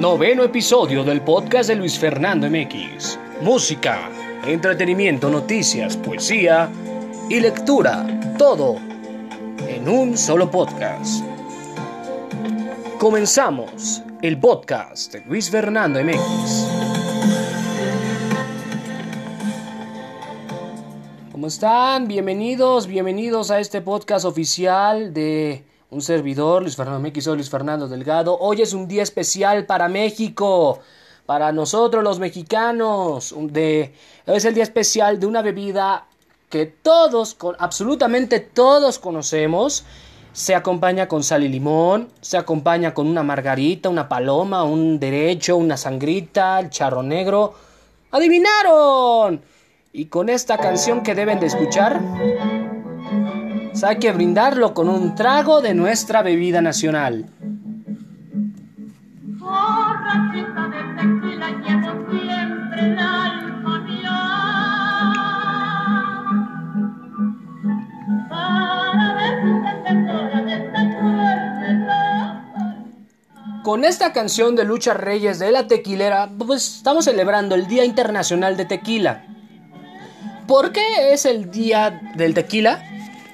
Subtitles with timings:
[0.00, 3.18] Noveno episodio del podcast de Luis Fernando MX.
[3.42, 4.08] Música,
[4.46, 6.70] entretenimiento, noticias, poesía
[7.28, 8.06] y lectura.
[8.38, 8.76] Todo
[9.68, 11.22] en un solo podcast.
[12.98, 16.66] Comenzamos el podcast de Luis Fernando MX.
[21.30, 22.08] ¿Cómo están?
[22.08, 27.88] Bienvenidos, bienvenidos a este podcast oficial de un servidor, Luis Fernando MX, soy Luis Fernando
[27.88, 28.38] Delgado.
[28.38, 30.80] Hoy es un día especial para México,
[31.26, 33.34] para nosotros los mexicanos.
[33.36, 33.92] De,
[34.26, 36.06] es el día especial de una bebida
[36.48, 39.84] que todos, absolutamente todos conocemos.
[40.32, 45.56] Se acompaña con sal y limón, se acompaña con una margarita, una paloma, un derecho,
[45.56, 47.54] una sangrita, el charro negro.
[48.12, 49.42] ¡Adivinaron!
[49.92, 52.00] Y con esta canción que deben de escuchar,
[53.82, 57.26] hay que brindarlo con un trago de nuestra bebida nacional.
[73.62, 78.56] Con esta canción de Lucha Reyes de la Tequilera, pues estamos celebrando el Día Internacional
[78.56, 79.24] de Tequila.
[80.46, 82.89] ¿Por qué es el Día del Tequila?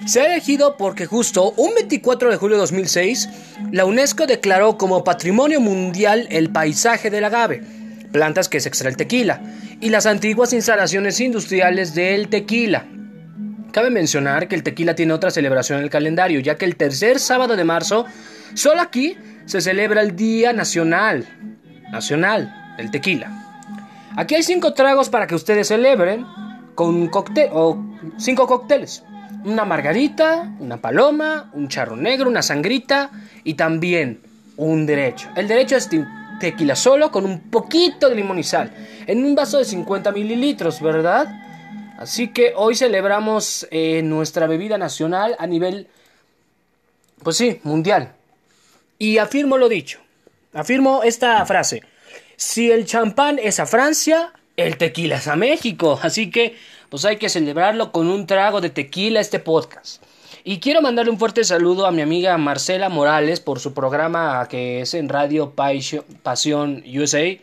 [0.06, 3.28] Se ha elegido porque justo un 24 de julio de 2006,
[3.72, 7.64] la UNESCO declaró como Patrimonio Mundial el paisaje del agave,
[8.12, 9.42] plantas que se extrae el tequila,
[9.80, 12.86] y las antiguas instalaciones industriales del tequila.
[13.72, 17.18] Cabe mencionar que el tequila tiene otra celebración en el calendario, ya que el tercer
[17.18, 18.06] sábado de marzo,
[18.54, 21.26] solo aquí se celebra el Día Nacional,
[21.90, 23.42] Nacional del Tequila.
[24.16, 26.24] Aquí hay cinco tragos para que ustedes celebren
[26.76, 27.84] con un cóctel o
[28.18, 29.02] cinco cócteles.
[29.44, 33.10] Una margarita, una paloma, un charro negro, una sangrita
[33.44, 34.20] y también
[34.56, 35.28] un derecho.
[35.36, 35.88] El derecho es
[36.40, 38.72] tequila solo con un poquito de limón y sal
[39.06, 41.28] en un vaso de 50 mililitros, ¿verdad?
[41.98, 45.88] Así que hoy celebramos eh, nuestra bebida nacional a nivel,
[47.22, 48.12] pues sí, mundial.
[48.98, 50.00] Y afirmo lo dicho,
[50.52, 51.82] afirmo esta frase.
[52.36, 55.98] Si el champán es a Francia, el tequila es a México.
[56.02, 56.56] Así que,
[56.96, 60.02] pues hay que celebrarlo con un trago de tequila este podcast.
[60.44, 64.80] Y quiero mandarle un fuerte saludo a mi amiga Marcela Morales por su programa que
[64.80, 65.52] es en Radio
[66.22, 67.38] Pasión USA,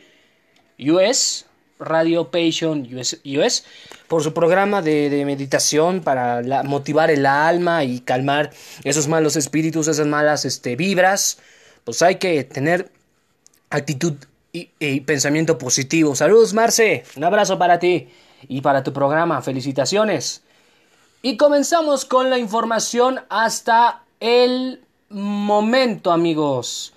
[0.79, 1.45] US,
[1.77, 3.63] Radio Passion US,
[4.07, 8.49] por su programa de, meditación para motivar el alma y calmar
[8.83, 11.37] esos malos espíritus, esas malas este, vibras.
[11.83, 12.89] Pues hay que tener
[13.69, 14.15] actitud
[14.51, 16.15] y, pensamiento positivo.
[16.15, 17.03] Saludos, Marce.
[17.15, 18.07] Un abrazo para ti
[18.47, 19.41] y para tu programa.
[19.41, 20.43] Felicitaciones.
[21.21, 26.93] Y comenzamos con la información hasta el momento, amigos.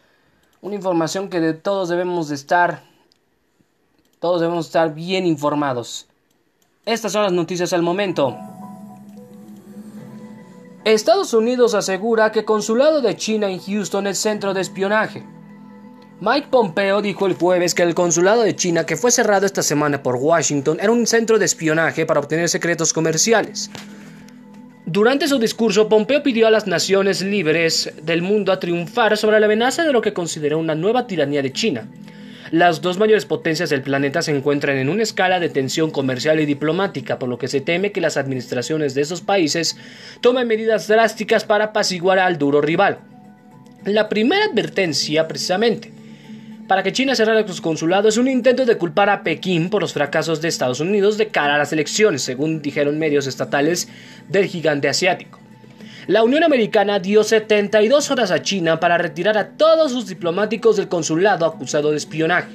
[0.61, 2.83] Una información que de todos debemos de estar,
[4.19, 6.07] todos debemos estar bien informados.
[6.85, 8.37] Estas son las noticias al momento.
[10.85, 15.27] Estados Unidos asegura que consulado de China en Houston es centro de espionaje.
[16.19, 20.03] Mike Pompeo dijo el jueves que el consulado de China, que fue cerrado esta semana
[20.03, 23.71] por Washington, era un centro de espionaje para obtener secretos comerciales.
[24.87, 29.45] Durante su discurso, Pompeo pidió a las naciones libres del mundo a triunfar sobre la
[29.45, 31.87] amenaza de lo que consideró una nueva tiranía de China.
[32.51, 36.47] Las dos mayores potencias del planeta se encuentran en una escala de tensión comercial y
[36.47, 39.77] diplomática, por lo que se teme que las administraciones de esos países
[40.23, 43.01] tomen medidas drásticas para apaciguar al duro rival.
[43.85, 45.93] La primera advertencia, precisamente,
[46.67, 49.93] para que China cerrara sus consulados es un intento de culpar a Pekín por los
[49.93, 53.89] fracasos de Estados Unidos de cara a las elecciones, según dijeron medios estatales
[54.29, 55.39] del gigante asiático.
[56.09, 60.89] La Unión Americana dio 72 horas a China para retirar a todos sus diplomáticos del
[60.89, 62.55] consulado acusado de espionaje.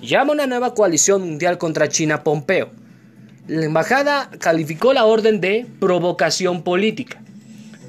[0.00, 2.70] Llama una nueva coalición mundial contra China Pompeo.
[3.46, 7.20] La embajada calificó la orden de provocación política.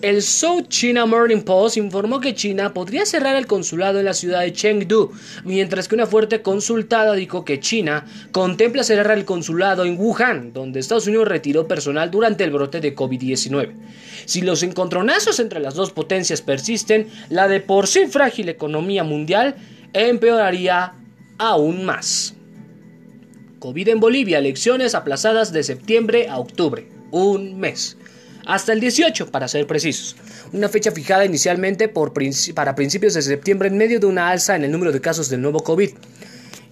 [0.02, 4.42] El South China Morning Post informó que China podría cerrar el consulado en la ciudad
[4.42, 5.12] de Chengdu,
[5.44, 10.80] mientras que una fuerte consultada dijo que China contempla cerrar el consulado en Wuhan, donde
[10.80, 13.74] Estados Unidos retiró personal durante el brote de COVID-19.
[14.26, 19.56] Si los encontronazos entre las dos potencias persisten, la de por sí frágil economía mundial
[19.94, 20.94] empeoraría
[21.38, 22.34] aún más.
[23.60, 27.98] COVID en Bolivia, elecciones aplazadas de septiembre a octubre, un mes
[28.46, 30.16] hasta el 18 para ser precisos.
[30.54, 34.72] Una fecha fijada inicialmente para principios de septiembre en medio de una alza en el
[34.72, 35.92] número de casos del nuevo COVID,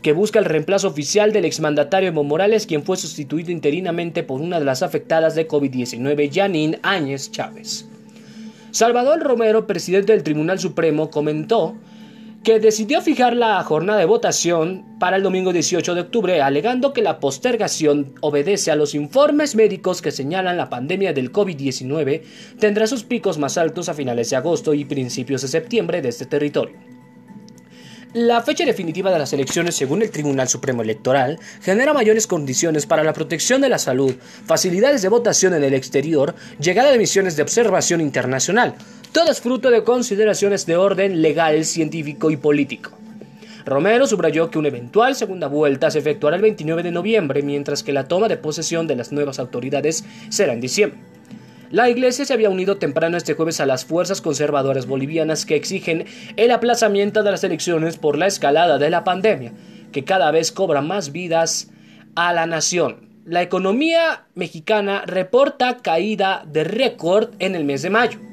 [0.02, 4.60] que busca el reemplazo oficial del exmandatario Evo Morales, quien fue sustituido interinamente por una
[4.60, 7.86] de las afectadas de COVID-19, Janine Áñez Chávez.
[8.72, 11.76] Salvador Romero, presidente del Tribunal Supremo, comentó
[12.44, 17.02] que decidió fijar la jornada de votación para el domingo 18 de octubre, alegando que
[17.02, 22.22] la postergación obedece a los informes médicos que señalan la pandemia del COVID-19
[22.58, 26.26] tendrá sus picos más altos a finales de agosto y principios de septiembre de este
[26.26, 26.76] territorio.
[28.14, 33.04] La fecha definitiva de las elecciones, según el Tribunal Supremo Electoral, genera mayores condiciones para
[33.04, 34.16] la protección de la salud,
[34.48, 38.74] facilidades de votación en el exterior, llegada de misiones de observación internacional,
[39.12, 42.92] todo es fruto de consideraciones de orden legal, científico y político.
[43.66, 47.94] Romero subrayó que una eventual segunda vuelta se efectuará el 29 de noviembre, mientras que
[47.94, 51.00] la toma de posesión de las nuevas autoridades será en diciembre.
[51.72, 56.06] La Iglesia se había unido temprano este jueves a las fuerzas conservadoras bolivianas que exigen
[56.36, 59.54] el aplazamiento de las elecciones por la escalada de la pandemia,
[59.92, 61.70] que cada vez cobra más vidas
[62.16, 63.08] a la nación.
[63.26, 68.29] La economía mexicana reporta caída de récord en el mes de mayo.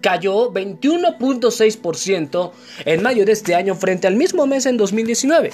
[0.00, 2.52] Cayó 21.6%
[2.84, 5.52] en mayo de este año frente al mismo mes en 2019,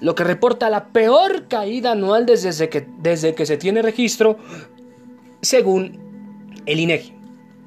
[0.00, 4.38] lo que reporta la peor caída anual desde que, desde que se tiene registro,
[5.40, 6.06] según
[6.66, 7.14] el INEGI.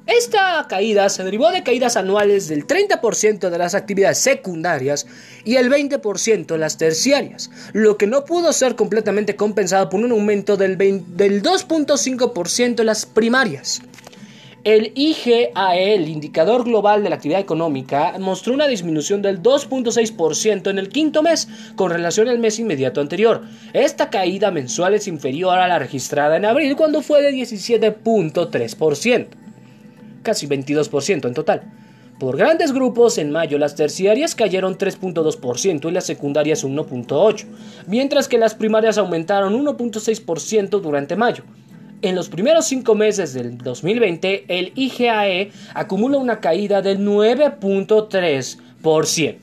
[0.06, 5.06] Esta caída se derivó de caídas anuales del 30% de las actividades secundarias
[5.44, 10.10] y el 20% en las terciarias, lo que no pudo ser completamente compensado por un
[10.10, 13.82] aumento del 2.5% en las primarias.
[14.62, 20.78] El IGAE, el indicador global de la actividad económica, mostró una disminución del 2.6% en
[20.78, 23.40] el quinto mes con relación al mes inmediato anterior.
[23.72, 29.26] Esta caída mensual es inferior a la registrada en abril cuando fue de 17.3%,
[30.22, 31.62] casi 22% en total.
[32.18, 37.46] Por grandes grupos, en mayo las terciarias cayeron 3.2% y las secundarias 1.8%,
[37.86, 41.44] mientras que las primarias aumentaron 1.6% durante mayo.
[42.02, 49.36] En los primeros cinco meses del 2020, el IGAE acumula una caída del 9.3%.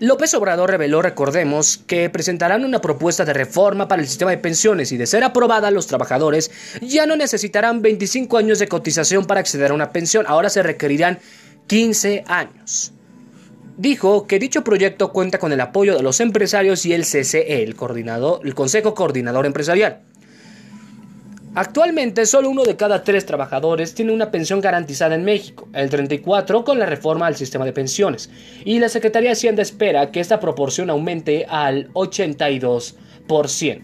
[0.00, 4.90] López Obrador reveló, recordemos, que presentarán una propuesta de reforma para el sistema de pensiones
[4.92, 9.72] y de ser aprobada los trabajadores ya no necesitarán 25 años de cotización para acceder
[9.72, 11.18] a una pensión, ahora se requerirán
[11.66, 12.94] 15 años.
[13.76, 17.76] Dijo que dicho proyecto cuenta con el apoyo de los empresarios y el CCE, el,
[18.44, 20.07] el Consejo Coordinador Empresarial.
[21.58, 26.62] Actualmente solo uno de cada tres trabajadores tiene una pensión garantizada en México, el 34
[26.62, 28.30] con la reforma al sistema de pensiones,
[28.64, 33.82] y la Secretaría de Hacienda espera que esta proporción aumente al 82%.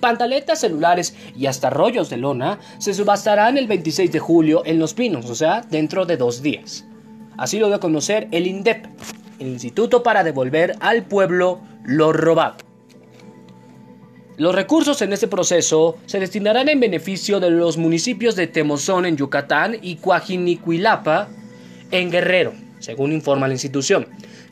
[0.00, 4.94] Pantaletas celulares y hasta rollos de lona se subastarán el 26 de julio en Los
[4.94, 6.84] Pinos, o sea, dentro de dos días.
[7.36, 8.84] Así lo dio a conocer el INDEP,
[9.38, 12.65] el Instituto para Devolver al Pueblo lo Robado.
[14.38, 19.16] Los recursos en este proceso se destinarán en beneficio de los municipios de Temozón en
[19.16, 21.28] Yucatán y Coajinicuilapa
[21.90, 24.06] en Guerrero, según informa la institución.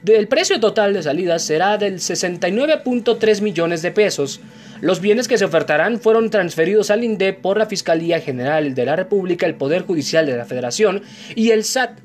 [0.06, 4.40] El precio total de salida será del 69.3 millones de pesos.
[4.80, 8.96] Los bienes que se ofertarán fueron transferidos al INDE por la Fiscalía General de la
[8.96, 11.02] República, el Poder Judicial de la Federación
[11.34, 11.98] y el SAT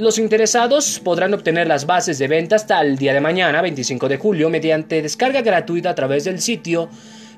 [0.00, 4.16] los interesados podrán obtener las bases de venta hasta el día de mañana, 25 de
[4.16, 6.88] julio, mediante descarga gratuita a través del sitio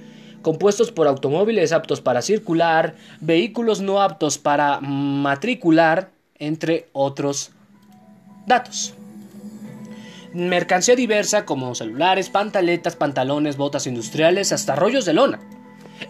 [0.42, 7.52] compuestos por automóviles aptos para circular, vehículos no aptos para matricular, entre otros
[8.48, 8.94] datos
[10.34, 15.40] mercancía diversa como celulares, pantaletas, pantalones, botas industriales, hasta rollos de lona.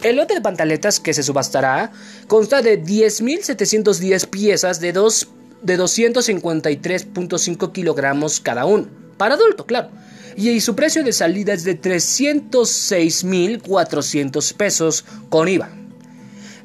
[0.01, 1.91] El lote de pantaletas que se subastará
[2.27, 8.87] consta de 10.710 piezas de, de 253.5 kilogramos cada uno,
[9.17, 9.89] para adulto, claro.
[10.35, 15.69] Y su precio de salida es de 306.400 pesos con IVA.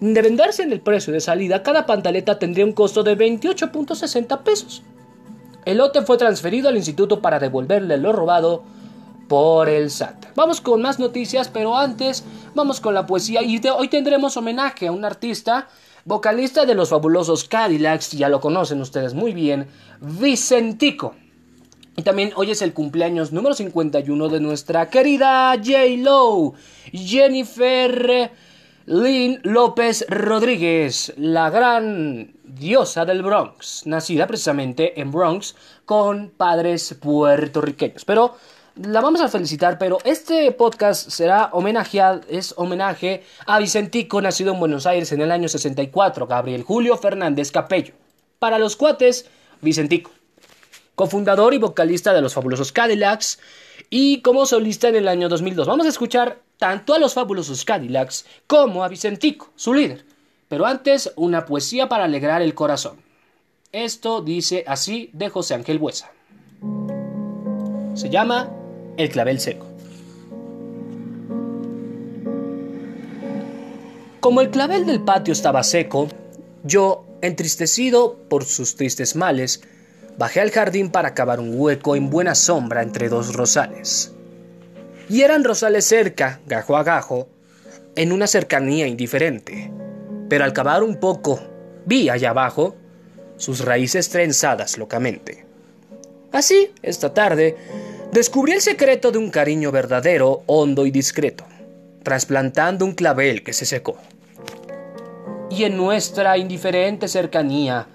[0.00, 4.82] De venderse en el precio de salida, cada pantaleta tendría un costo de 28.60 pesos.
[5.64, 8.62] El lote fue transferido al instituto para devolverle lo robado
[9.28, 10.34] por el SAT.
[10.34, 12.24] Vamos con más noticias, pero antes
[12.54, 15.68] vamos con la poesía y hoy tendremos homenaje a un artista,
[16.04, 19.68] vocalista de los fabulosos Cadillacs, ya lo conocen ustedes muy bien,
[20.00, 21.14] Vicentico.
[21.96, 25.78] Y también hoy es el cumpleaños número 51 de nuestra querida J.
[25.98, 26.54] Lo,
[26.92, 28.30] Jennifer
[28.88, 35.54] Lynn López Rodríguez, la gran diosa del Bronx, nacida precisamente en Bronx
[35.84, 38.06] con padres puertorriqueños.
[38.06, 38.36] Pero
[38.76, 44.60] la vamos a felicitar, pero este podcast será homenaje, es homenaje a Vicentico, nacido en
[44.60, 47.92] Buenos Aires en el año 64, Gabriel Julio Fernández Capello.
[48.38, 49.26] Para los cuates,
[49.60, 50.10] Vicentico.
[50.94, 53.38] cofundador y vocalista de los fabulosos Cadillacs
[53.90, 55.66] y como solista en el año 2002.
[55.66, 60.04] Vamos a escuchar tanto a los fabulosos Cadillacs como a Vicentico, su líder.
[60.48, 63.00] Pero antes, una poesía para alegrar el corazón.
[63.72, 66.10] Esto dice así de José Ángel Buesa.
[67.94, 68.50] Se llama
[68.96, 69.66] El clavel seco.
[74.20, 76.08] Como el clavel del patio estaba seco,
[76.64, 79.62] yo, entristecido por sus tristes males,
[80.18, 84.12] bajé al jardín para cavar un hueco en buena sombra entre dos rosales.
[85.10, 87.28] Y eran rosales cerca, gajo a gajo,
[87.96, 89.70] en una cercanía indiferente.
[90.28, 91.40] Pero al cavar un poco,
[91.86, 92.76] vi allá abajo
[93.38, 95.46] sus raíces trenzadas locamente.
[96.30, 97.56] Así, esta tarde,
[98.12, 101.44] descubrí el secreto de un cariño verdadero, hondo y discreto,
[102.02, 103.96] trasplantando un clavel que se secó.
[105.50, 107.86] Y en nuestra indiferente cercanía,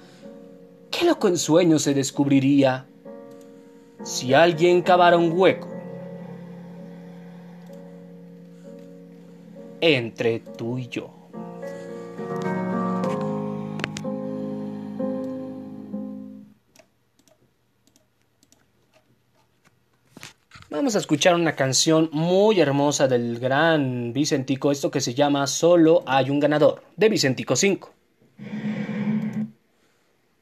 [0.89, 2.87] qué loco ensueño se descubriría
[4.03, 5.72] si alguien cavara un hueco
[9.83, 11.13] entre tú y yo.
[20.69, 26.03] Vamos a escuchar una canción muy hermosa del gran Vicentico, esto que se llama Solo
[26.07, 27.91] hay un ganador, de Vicentico 5.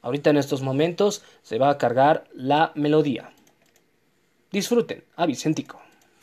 [0.02, 3.32] Ahorita en estos momentos se va a cargar la melodía.
[4.52, 5.80] Disfruten a Vicentico.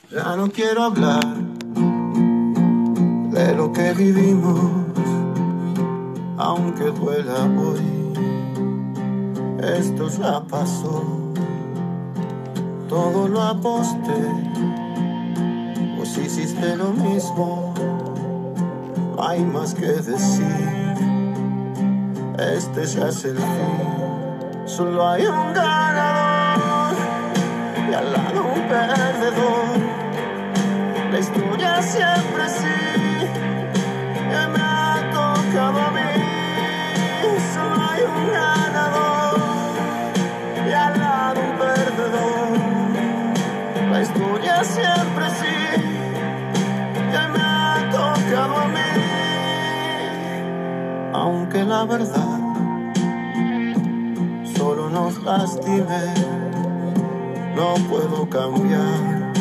[0.09, 1.23] Ya no quiero hablar
[3.39, 4.59] de lo que vivimos,
[6.37, 8.13] aunque duela hoy.
[9.63, 11.05] Esto ya pasó.
[12.89, 14.21] Todo lo aposté,
[15.95, 17.73] pues hiciste lo mismo,
[19.17, 20.95] hay más que decir,
[22.57, 26.95] este ya es el fin, solo hay un ganador
[27.89, 29.67] y al lado un perdedor,
[31.11, 32.88] la historia siempre sí,
[51.13, 52.39] Aunque la verdad
[54.55, 56.13] solo nos lastime,
[57.55, 59.33] no puedo cambiar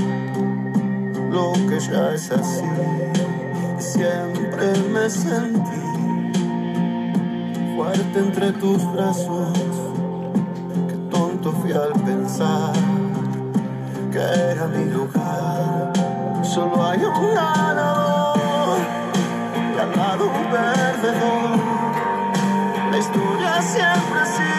[1.30, 2.64] lo que ya es así.
[3.78, 5.88] Siempre me sentí
[7.76, 9.52] fuerte entre tus brazos.
[10.88, 12.72] Qué tonto fui al pensar
[14.10, 15.92] que era mi lugar.
[16.42, 18.07] Solo hay un ganador
[20.50, 21.58] perdedor.
[22.90, 24.54] La historia siempre sí,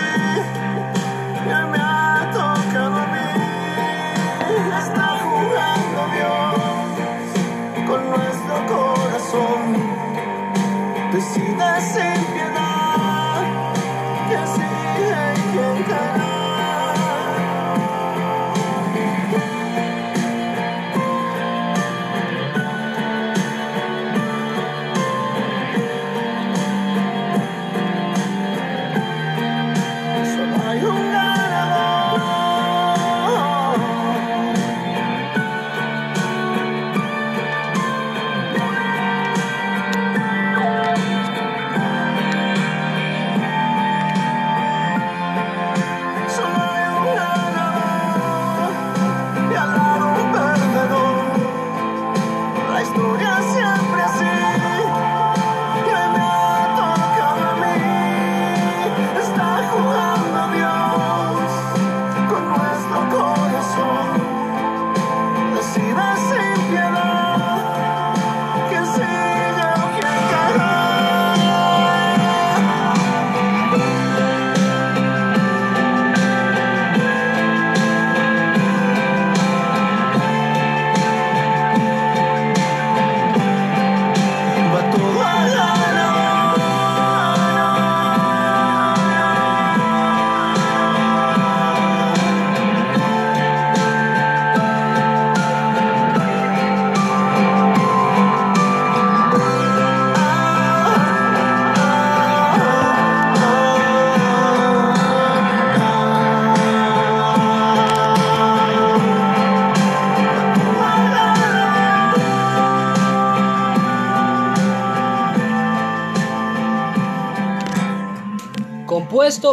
[1.43, 3.29] que me ha tocado a mí.
[4.79, 9.61] Está jugando Dios con nuestro corazón.
[11.11, 12.58] Decide sin piedad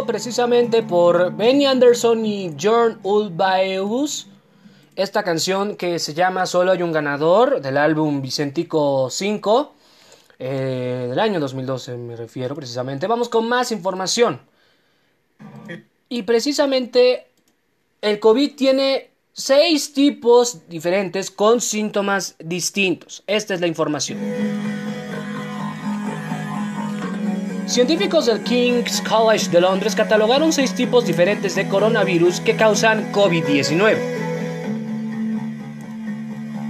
[0.07, 4.27] precisamente por Benny Anderson y John Ulvaeus.
[4.95, 9.73] Esta canción que se llama Solo hay un ganador del álbum Vicentico 5
[10.39, 13.07] eh, del año 2012 me refiero precisamente.
[13.07, 14.39] Vamos con más información.
[16.09, 17.27] Y precisamente
[18.01, 23.23] el COVID tiene seis tipos diferentes con síntomas distintos.
[23.27, 24.86] Esta es la información.
[27.67, 33.97] Científicos del King's College de Londres catalogaron seis tipos diferentes de coronavirus que causan COVID-19.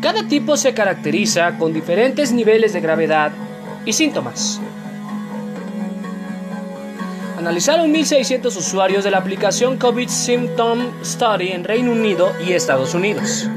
[0.01, 3.31] Cada tipo se caracteriza con diferentes niveles de gravedad
[3.85, 4.59] y síntomas.
[7.37, 13.47] Analizaron 1.600 usuarios de la aplicación COVID Symptom Study en Reino Unido y Estados Unidos.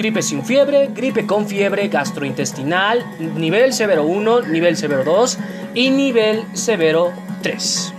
[0.00, 3.04] Gripe sin fiebre, gripe con fiebre, gastrointestinal,
[3.36, 5.38] nivel severo 1, nivel severo 2
[5.74, 7.92] y nivel severo 3.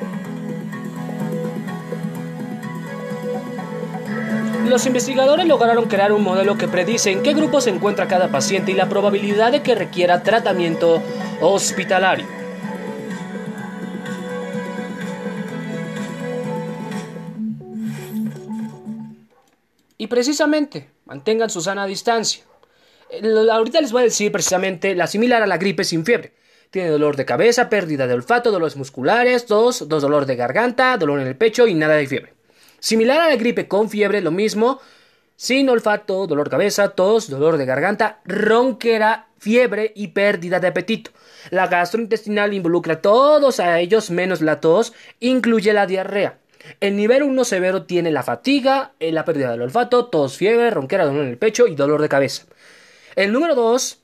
[4.67, 8.71] Los investigadores lograron crear un modelo que predice en qué grupo se encuentra cada paciente
[8.71, 11.03] y la probabilidad de que requiera tratamiento
[11.39, 12.40] hospitalario.
[20.01, 22.43] Y precisamente, mantengan su sana distancia.
[23.51, 26.33] Ahorita les voy a decir precisamente la similar a la gripe sin fiebre.
[26.71, 31.19] Tiene dolor de cabeza, pérdida de olfato, dolores musculares, tos, dos dolor de garganta, dolor
[31.19, 32.33] en el pecho y nada de fiebre.
[32.79, 34.79] Similar a la gripe con fiebre, lo mismo,
[35.35, 41.11] sin olfato, dolor de cabeza, tos, dolor de garganta, ronquera, fiebre y pérdida de apetito.
[41.51, 46.40] La gastrointestinal involucra a todos a ellos menos la tos, incluye la diarrea.
[46.79, 51.05] El nivel 1 severo tiene la fatiga, eh, la pérdida del olfato, tos, fiebre, ronquera,
[51.05, 52.43] dolor en el pecho y dolor de cabeza.
[53.15, 53.99] El número 2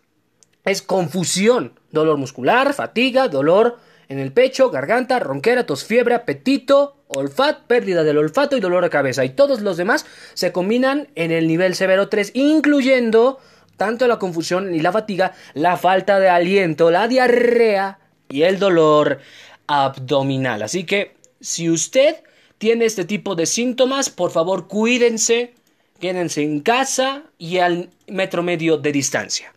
[0.66, 3.78] es confusión, dolor muscular, fatiga, dolor
[4.10, 8.90] en el pecho, garganta, ronquera, tos, fiebre, apetito, olfato, pérdida del olfato y dolor de
[8.90, 9.26] cabeza.
[9.26, 13.40] Y todos los demás se combinan en el nivel severo 3, incluyendo
[13.78, 19.20] tanto la confusión y la fatiga, la falta de aliento, la diarrea y el dolor
[19.68, 20.64] abdominal.
[20.64, 22.18] Así que si usted
[22.58, 25.54] tiene este tipo de síntomas, por favor cuídense,
[26.00, 29.54] quédense en casa y al metro medio de distancia.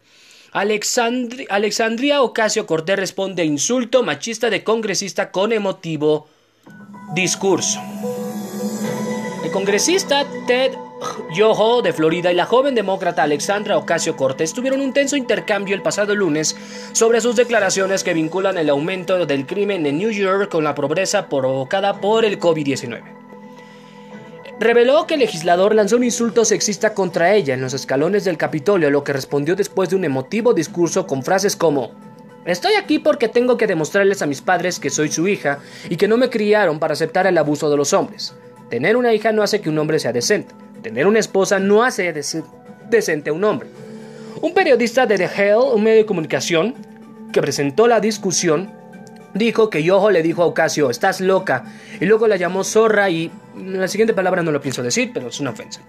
[0.52, 6.28] Alexandria Ocasio Cortés responde insulto machista de congresista con emotivo
[7.14, 7.80] discurso.
[9.44, 10.72] El congresista Ted
[11.32, 15.82] Yoho de Florida y la joven demócrata Alexandra Ocasio Cortés tuvieron un tenso intercambio el
[15.82, 16.56] pasado lunes
[16.92, 21.28] sobre sus declaraciones que vinculan el aumento del crimen en New York con la pobreza
[21.28, 23.02] provocada por el COVID-19.
[24.58, 28.90] Reveló que el legislador lanzó un insulto sexista contra ella en los escalones del Capitolio,
[28.90, 31.92] lo que respondió después de un emotivo discurso con frases como
[32.44, 35.58] Estoy aquí porque tengo que demostrarles a mis padres que soy su hija
[35.90, 38.34] y que no me criaron para aceptar el abuso de los hombres.
[38.70, 40.54] Tener una hija no hace que un hombre sea decente.
[40.82, 42.12] Tener una esposa no hace
[42.88, 43.68] decente a un hombre.
[44.40, 46.74] Un periodista de The Hell, un medio de comunicación,
[47.32, 48.70] que presentó la discusión,
[49.34, 51.64] dijo que Yoho le dijo a Ocasio, estás loca,
[52.00, 55.40] y luego la llamó zorra y la siguiente palabra no lo pienso decir, pero es
[55.40, 55.80] una ofensa.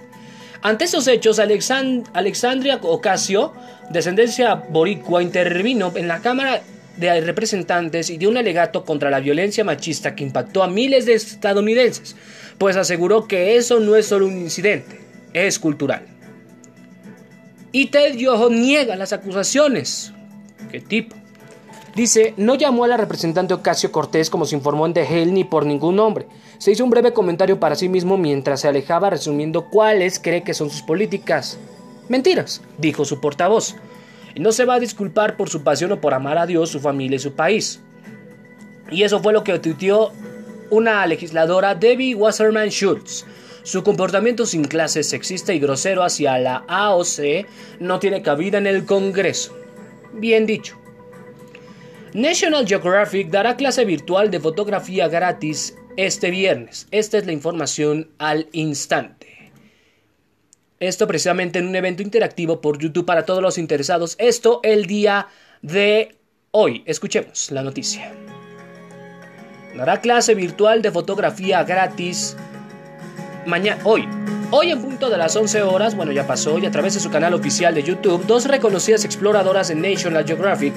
[0.61, 3.53] Ante estos hechos, Alexandria Ocasio,
[3.89, 6.61] descendencia boricua, intervino en la Cámara
[6.97, 11.13] de Representantes y dio un alegato contra la violencia machista que impactó a miles de
[11.13, 12.15] estadounidenses,
[12.61, 14.99] pues aseguró que eso no es solo un incidente,
[15.33, 16.05] es cultural.
[17.71, 20.13] Y Ted Yoho niega las acusaciones.
[20.69, 21.15] ¿Qué tipo?
[21.95, 25.43] Dice, no llamó a la representante Ocasio Cortés como se informó en The Hill ni
[25.43, 26.27] por ningún nombre.
[26.59, 30.53] Se hizo un breve comentario para sí mismo mientras se alejaba resumiendo cuáles cree que
[30.53, 31.57] son sus políticas.
[32.09, 33.75] Mentiras, dijo su portavoz.
[34.37, 37.15] No se va a disculpar por su pasión o por amar a Dios, su familia
[37.15, 37.81] y su país.
[38.91, 40.11] Y eso fue lo que tuiteó
[40.71, 43.25] una legisladora, Debbie Wasserman Schultz.
[43.63, 47.45] Su comportamiento sin clase, sexista y grosero hacia la AOC
[47.79, 49.55] no tiene cabida en el Congreso.
[50.13, 50.77] Bien dicho.
[52.13, 56.87] National Geographic dará clase virtual de fotografía gratis este viernes.
[56.91, 59.51] Esta es la información al instante.
[60.79, 64.15] Esto precisamente en un evento interactivo por YouTube para todos los interesados.
[64.17, 65.27] Esto el día
[65.61, 66.17] de
[66.49, 66.83] hoy.
[66.87, 68.11] Escuchemos la noticia
[69.75, 72.35] dará clase virtual de fotografía gratis
[73.45, 74.07] mañana, hoy.
[74.51, 77.09] Hoy en punto de las 11 horas, bueno ya pasó, y a través de su
[77.09, 80.73] canal oficial de YouTube, dos reconocidas exploradoras de National Geographic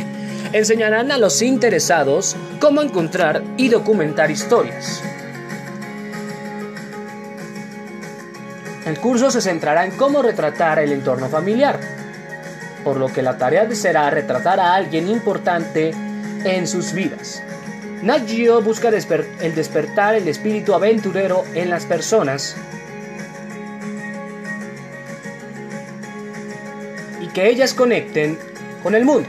[0.53, 5.03] enseñarán a los interesados cómo encontrar y documentar historias.
[8.87, 11.81] El curso se centrará en cómo retratar el entorno familiar,
[12.85, 15.93] por lo que la tarea será retratar a alguien importante
[16.45, 17.43] en sus vidas.
[18.05, 22.55] Nat Geo busca el despertar el espíritu aventurero en las personas
[27.23, 28.39] y que ellas conecten
[28.83, 29.27] con el mundo,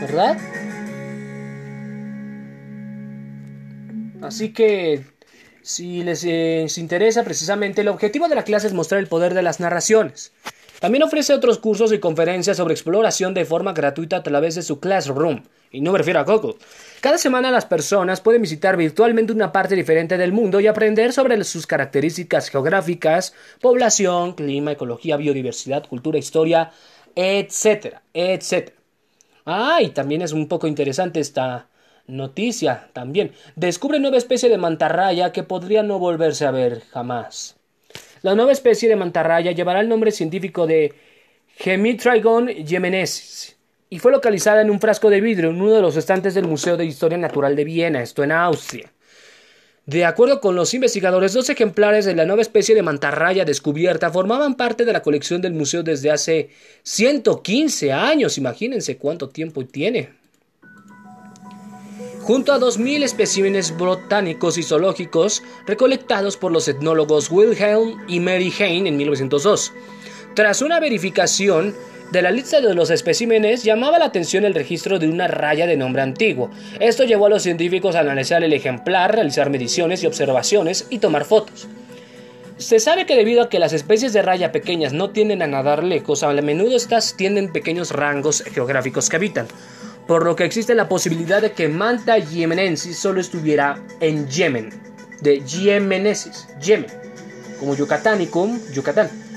[0.00, 0.38] ¿verdad?
[4.22, 5.04] Así que,
[5.62, 9.42] si les, eh, interesa precisamente, el objetivo de la clase es mostrar el poder de
[9.42, 10.30] las narraciones.
[10.78, 14.78] También ofrece otros cursos y conferencias sobre exploración de forma gratuita a través de su
[14.78, 15.42] Classroom,
[15.72, 16.54] y no me refiero a Google.
[17.02, 21.42] Cada semana las personas pueden visitar virtualmente una parte diferente del mundo y aprender sobre
[21.42, 26.70] sus características geográficas, población, clima, ecología, biodiversidad, cultura, historia,
[27.16, 28.76] etcétera, etcétera.
[29.44, 31.66] Ah, y también es un poco interesante esta
[32.06, 33.32] noticia también.
[33.56, 37.56] Descubre nueva especie de mantarraya que podría no volverse a ver jamás.
[38.20, 40.94] La nueva especie de mantarraya llevará el nombre científico de
[41.56, 43.51] Gemitrigon yemenensis
[43.92, 46.78] y fue localizada en un frasco de vidrio en uno de los estantes del Museo
[46.78, 48.90] de Historia Natural de Viena, esto en Austria.
[49.84, 54.54] De acuerdo con los investigadores, dos ejemplares de la nueva especie de mantarraya descubierta formaban
[54.54, 56.48] parte de la colección del museo desde hace
[56.84, 58.38] 115 años.
[58.38, 60.08] Imagínense cuánto tiempo tiene.
[62.22, 68.86] Junto a 2.000 especímenes botánicos y zoológicos recolectados por los etnólogos Wilhelm y Mary Hein
[68.86, 69.70] en 1902.
[70.34, 71.74] Tras una verificación,
[72.12, 75.78] de la lista de los especímenes llamaba la atención el registro de una raya de
[75.78, 76.50] nombre antiguo.
[76.78, 81.24] Esto llevó a los científicos a analizar el ejemplar, realizar mediciones y observaciones y tomar
[81.24, 81.66] fotos.
[82.58, 85.82] Se sabe que debido a que las especies de raya pequeñas no tienden a nadar
[85.82, 89.46] lejos, a menudo estas tienen pequeños rangos geográficos que habitan,
[90.06, 94.68] por lo que existe la posibilidad de que Manta yemenensis solo estuviera en Yemen,
[95.22, 96.90] de Yemenesis, Yemen,
[97.58, 99.31] como Yucatánicum, Yucatán.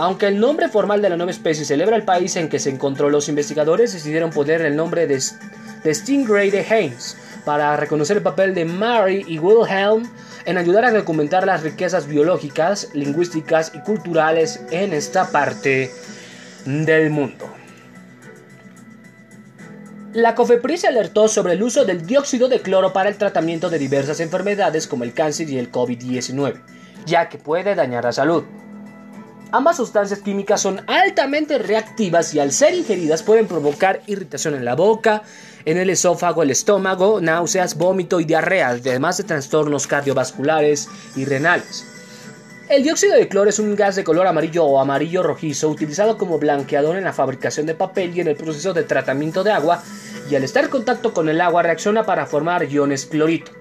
[0.00, 3.10] Aunque el nombre formal de la nueva especie celebra el país en que se encontró,
[3.10, 8.64] los investigadores decidieron poner el nombre de, Stingray de Haynes para reconocer el papel de
[8.64, 10.08] Mary y Wilhelm
[10.44, 15.90] en ayudar a documentar las riquezas biológicas, lingüísticas y culturales en esta parte
[16.64, 17.50] del mundo.
[20.12, 24.20] La COFEPRIS alertó sobre el uso del dióxido de cloro para el tratamiento de diversas
[24.20, 26.62] enfermedades como el cáncer y el COVID-19,
[27.04, 28.44] ya que puede dañar la salud.
[29.50, 34.74] Ambas sustancias químicas son altamente reactivas y al ser ingeridas pueden provocar irritación en la
[34.74, 35.22] boca,
[35.64, 41.86] en el esófago, el estómago, náuseas, vómito y diarrea, además de trastornos cardiovasculares y renales.
[42.68, 46.38] El dióxido de cloro es un gas de color amarillo o amarillo rojizo utilizado como
[46.38, 49.82] blanqueador en la fabricación de papel y en el proceso de tratamiento de agua
[50.30, 53.52] y al estar en contacto con el agua reacciona para formar iones clorito.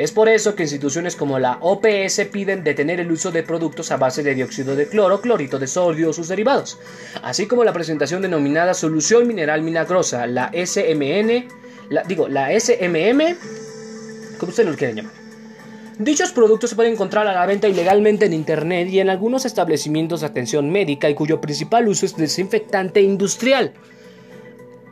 [0.00, 3.98] Es por eso que instituciones como la OPS piden detener el uso de productos a
[3.98, 6.78] base de dióxido de cloro, clorito de sodio o sus derivados,
[7.22, 11.48] así como la presentación denominada solución mineral milagrosa, la SMN,
[11.90, 13.36] la, digo, la SMM,
[14.38, 15.12] como ustedes lo quieren llamar.
[15.98, 20.22] Dichos productos se pueden encontrar a la venta ilegalmente en Internet y en algunos establecimientos
[20.22, 23.74] de atención médica y cuyo principal uso es desinfectante industrial.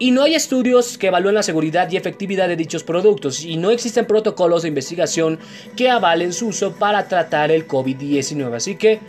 [0.01, 3.71] Y no hay estudios que evalúen la seguridad y efectividad de dichos productos y no
[3.71, 5.41] existen protocolos de investigación
[5.75, 8.55] que avalen su uso para tratar el COVID-19.
[8.55, 9.01] Así que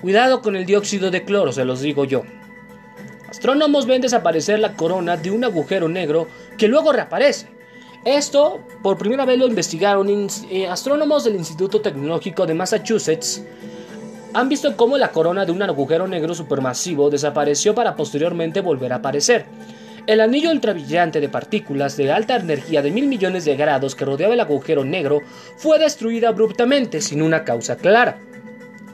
[0.00, 2.22] cuidado con el dióxido de cloro, se los digo yo.
[3.28, 7.48] Astrónomos ven desaparecer la corona de un agujero negro que luego reaparece.
[8.04, 13.44] Esto por primera vez lo investigaron eh, astrónomos del Instituto Tecnológico de Massachusetts.
[14.32, 18.96] Han visto cómo la corona de un agujero negro supermasivo desapareció para posteriormente volver a
[18.96, 19.46] aparecer.
[20.06, 24.34] El anillo ultrabrillante de partículas de alta energía de mil millones de grados que rodeaba
[24.34, 25.22] el agujero negro
[25.56, 28.20] fue destruido abruptamente sin una causa clara.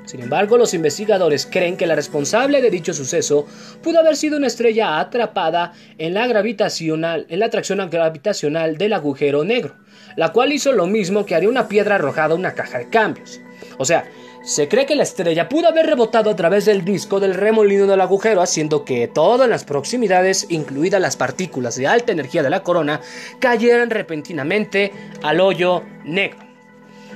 [0.07, 3.46] Sin embargo, los investigadores creen que la responsable de dicho suceso
[3.83, 9.44] pudo haber sido una estrella atrapada en la, gravitacional, en la atracción gravitacional del agujero
[9.44, 9.75] negro,
[10.16, 13.38] la cual hizo lo mismo que haría una piedra arrojada a una caja de cambios.
[13.77, 14.07] O sea,
[14.42, 18.00] se cree que la estrella pudo haber rebotado a través del disco del remolino del
[18.00, 22.62] agujero, haciendo que todo en las proximidades, incluidas las partículas de alta energía de la
[22.62, 23.00] corona,
[23.38, 26.40] cayeran repentinamente al hoyo negro.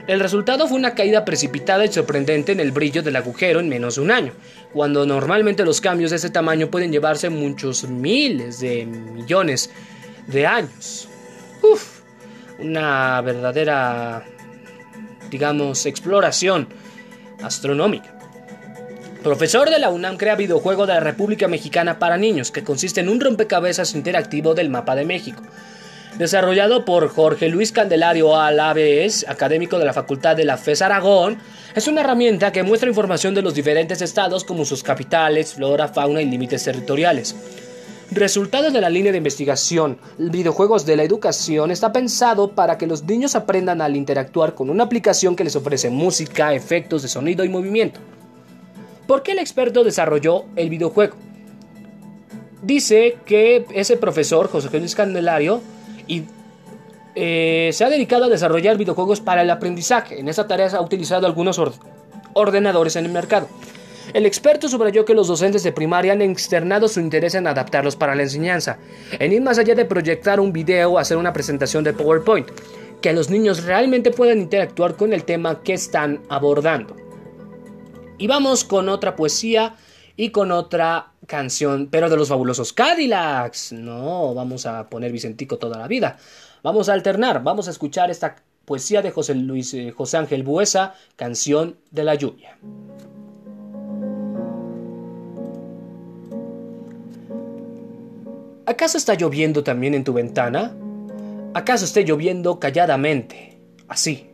[0.06, 3.96] El resultado fue una caída precipitada y sorprendente en el brillo del agujero en menos
[3.96, 4.32] de un año,
[4.72, 9.70] cuando normalmente los cambios de ese tamaño pueden llevarse muchos miles de millones
[10.28, 11.08] de años.
[11.60, 12.02] Uf,
[12.60, 14.24] una verdadera,
[15.28, 16.68] digamos, exploración
[17.42, 18.14] astronómica.
[19.22, 23.09] Profesor de la UNAM crea videojuego de la República Mexicana para niños, que consiste en
[23.09, 25.42] un rompecabezas interactivo del mapa de México.
[26.18, 31.38] Desarrollado por Jorge Luis Candelario Alaves, académico de la Facultad de la FES Aragón,
[31.75, 36.22] es una herramienta que muestra información de los diferentes estados como sus capitales, flora, fauna
[36.22, 37.35] y límites territoriales.
[38.11, 43.03] Resultados de la línea de investigación Videojuegos de la Educación está pensado para que los
[43.03, 47.49] niños aprendan al interactuar con una aplicación que les ofrece música, efectos de sonido y
[47.49, 47.99] movimiento.
[49.09, 51.16] ¿Por qué el experto desarrolló el videojuego?
[52.62, 55.61] Dice que ese profesor, José Luis Candelario,
[56.07, 56.23] y,
[57.16, 60.21] eh, se ha dedicado a desarrollar videojuegos para el aprendizaje.
[60.21, 61.61] En esta tarea ha utilizado algunos
[62.35, 63.49] ordenadores en el mercado.
[64.14, 68.14] El experto subrayó que los docentes de primaria han externado su interés en adaptarlos para
[68.14, 68.79] la enseñanza,
[69.12, 72.49] en ir más allá de proyectar un video o hacer una presentación de PowerPoint,
[73.01, 76.97] que los niños realmente puedan interactuar con el tema que están abordando.
[78.19, 79.77] Y vamos con otra poesía
[80.16, 83.73] y con otra canción, pero de los fabulosos Cadillacs.
[83.73, 86.16] No, vamos a poner Vicentico toda la vida.
[86.62, 90.95] Vamos a alternar, vamos a escuchar esta poesía de José Luis eh, José Ángel Buesa,
[91.16, 92.59] Canción de la Lluvia.
[98.68, 100.74] ¿Acaso está lloviendo también en tu ventana?
[101.55, 104.26] ¿Acaso esté lloviendo calladamente, así?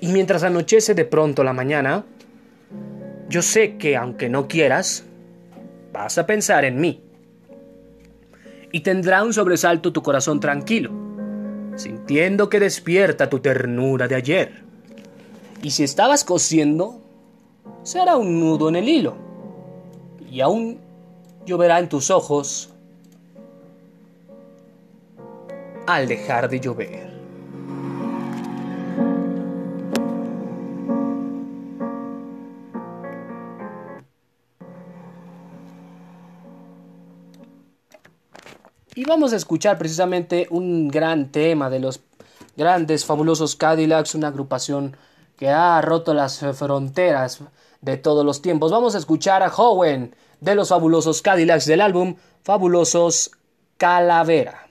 [0.00, 2.04] Y mientras anochece de pronto la mañana,
[3.28, 5.04] yo sé que aunque no quieras,
[5.92, 7.00] vas a pensar en mí.
[8.72, 10.90] Y tendrá un sobresalto tu corazón tranquilo,
[11.76, 14.64] sintiendo que despierta tu ternura de ayer.
[15.62, 17.00] Y si estabas cosiendo,
[17.84, 19.16] será un nudo en el hilo.
[20.28, 20.78] Y aún
[21.46, 22.72] lloverá en tus ojos
[25.86, 27.16] al dejar de llover.
[38.94, 42.00] Y vamos a escuchar precisamente un gran tema de los
[42.56, 44.96] grandes, fabulosos Cadillacs, una agrupación
[45.36, 47.40] que ha roto las fronteras
[47.82, 48.72] de todos los tiempos.
[48.72, 53.32] Vamos a escuchar a Howen de los fabulosos Cadillacs del álbum Fabulosos
[53.76, 54.65] Calavera.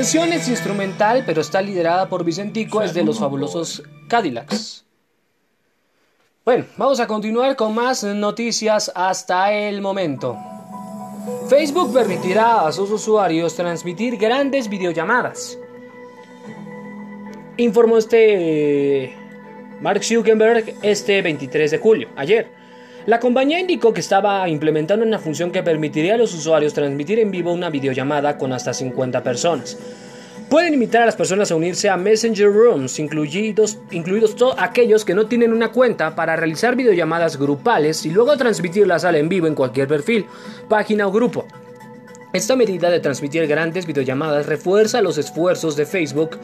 [0.00, 4.86] Canción es instrumental, pero está liderada por Vicentico, es de los fabulosos Cadillacs.
[6.42, 10.38] Bueno, vamos a continuar con más noticias hasta el momento.
[11.50, 15.58] Facebook permitirá a sus usuarios transmitir grandes videollamadas.
[17.58, 19.14] Informó este
[19.82, 22.59] Mark Zuckerberg este 23 de julio, ayer.
[23.10, 27.32] La compañía indicó que estaba implementando una función que permitiría a los usuarios transmitir en
[27.32, 29.76] vivo una videollamada con hasta 50 personas.
[30.48, 35.16] Pueden invitar a las personas a unirse a Messenger Rooms, incluidos, incluidos todos aquellos que
[35.16, 39.56] no tienen una cuenta, para realizar videollamadas grupales y luego transmitirlas al en vivo en
[39.56, 40.26] cualquier perfil,
[40.68, 41.46] página o grupo.
[42.32, 46.38] Esta medida de transmitir grandes videollamadas refuerza los esfuerzos de Facebook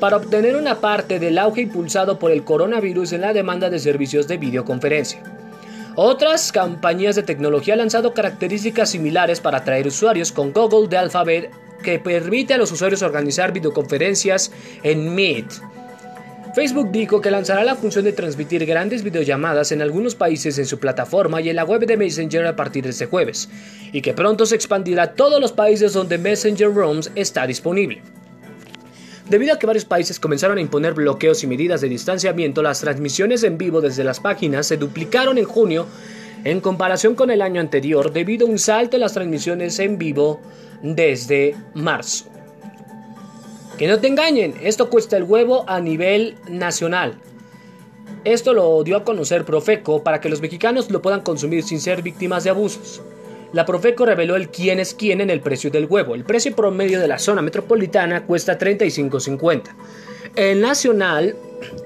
[0.00, 4.26] para obtener una parte del auge impulsado por el coronavirus en la demanda de servicios
[4.26, 5.22] de videoconferencia.
[6.00, 11.50] Otras compañías de tecnología han lanzado características similares para atraer usuarios con Google de Alphabet
[11.82, 14.52] que permite a los usuarios organizar videoconferencias
[14.84, 15.46] en Meet.
[16.54, 20.78] Facebook dijo que lanzará la función de transmitir grandes videollamadas en algunos países en su
[20.78, 23.48] plataforma y en la web de Messenger a partir de este jueves,
[23.90, 28.02] y que pronto se expandirá a todos los países donde Messenger Rooms está disponible.
[29.28, 33.42] Debido a que varios países comenzaron a imponer bloqueos y medidas de distanciamiento, las transmisiones
[33.42, 35.86] en vivo desde las páginas se duplicaron en junio
[36.44, 40.40] en comparación con el año anterior debido a un salto en las transmisiones en vivo
[40.82, 42.24] desde marzo.
[43.76, 47.18] Que no te engañen, esto cuesta el huevo a nivel nacional.
[48.24, 52.02] Esto lo dio a conocer Profeco para que los mexicanos lo puedan consumir sin ser
[52.02, 53.02] víctimas de abusos.
[53.52, 56.14] La Profeco reveló el quién es quién en el precio del huevo.
[56.14, 59.62] El precio promedio de la zona metropolitana cuesta 35.50.
[60.36, 61.34] El nacional,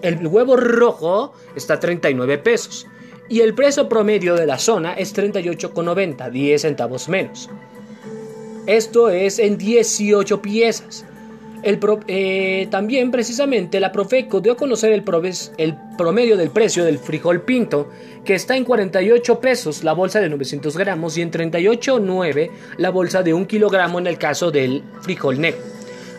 [0.03, 2.87] el huevo rojo está a 39 pesos.
[3.29, 7.49] Y el precio promedio de la zona es 38,90, 10 centavos menos.
[8.67, 11.05] Esto es en 18 piezas.
[11.63, 15.05] El eh, también precisamente la Profeco dio a conocer el,
[15.97, 17.89] promedio del precio del frijol pinto,
[18.25, 23.23] que está en 48 pesos la bolsa de 900 gramos y en 38,9 la bolsa
[23.23, 25.61] de 1 kilogramo en el caso del frijol negro.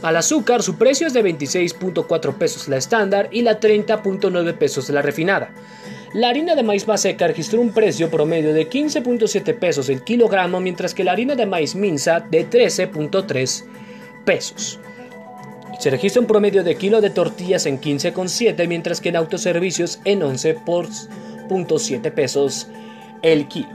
[0.02, 5.02] Al azúcar su precio es de 26.4 pesos la estándar y la 30.9 pesos la
[5.02, 5.54] refinada.
[6.14, 10.94] La harina de maíz seca registró un precio promedio de 15.7 pesos el kilogramo, mientras
[10.94, 13.64] que la harina de maíz minza de 13.3
[14.24, 14.80] pesos.
[15.84, 20.22] Se registra un promedio de kilo de tortillas en 15,7, mientras que en autoservicios en
[20.22, 22.70] 11.7 pesos
[23.22, 23.68] el kilo.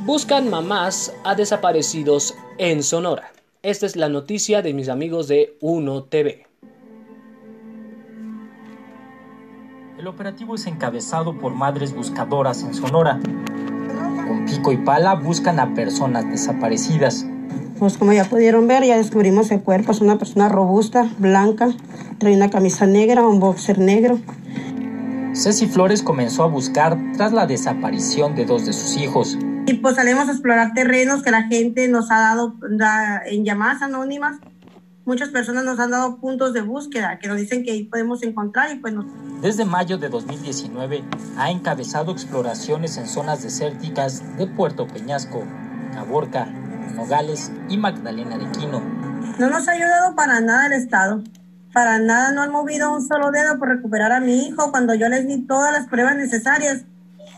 [0.00, 3.30] Buscan mamás a desaparecidos en Sonora.
[3.62, 6.46] Esta es la noticia de mis amigos de 1TV.
[10.00, 13.20] El operativo es encabezado por madres buscadoras en Sonora.
[14.26, 17.24] Con pico y pala buscan a personas desaparecidas.
[17.82, 19.90] Pues como ya pudieron ver, ya descubrimos el cuerpo.
[19.90, 21.70] Es una persona robusta, blanca,
[22.18, 24.20] trae una camisa negra, un boxer negro.
[25.34, 29.36] Ceci Flores comenzó a buscar tras la desaparición de dos de sus hijos.
[29.66, 32.54] Y pues salimos a explorar terrenos que la gente nos ha dado
[33.26, 34.36] en llamadas anónimas
[35.04, 38.70] muchas personas nos han dado puntos de búsqueda que nos dicen que ahí podemos encontrar
[38.70, 39.06] y pues nos...
[39.40, 41.02] Desde mayo de 2019
[41.36, 45.42] ha encabezado exploraciones en zonas desérticas de Puerto Peñasco,
[45.92, 46.48] Caborca,
[46.94, 48.80] Nogales y Magdalena de Quino.
[49.38, 51.22] No nos ha ayudado para nada el Estado.
[51.72, 55.08] Para nada no han movido un solo dedo por recuperar a mi hijo cuando yo
[55.08, 56.84] les di todas las pruebas necesarias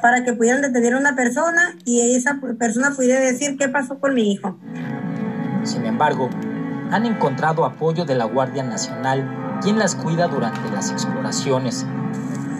[0.03, 4.15] para que pudieran detener a una persona y esa persona pudiera decir qué pasó con
[4.15, 4.59] mi hijo.
[5.63, 6.29] Sin embargo,
[6.91, 11.87] han encontrado apoyo de la Guardia Nacional, quien las cuida durante las exploraciones.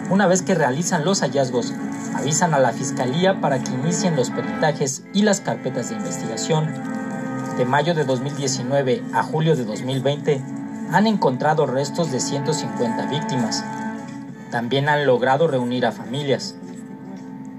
[0.09, 1.73] Una vez que realizan los hallazgos,
[2.15, 6.71] avisan a la Fiscalía para que inicien los peritajes y las carpetas de investigación.
[7.57, 10.43] De mayo de 2019 a julio de 2020,
[10.91, 13.65] han encontrado restos de 150 víctimas.
[14.51, 16.55] También han logrado reunir a familias.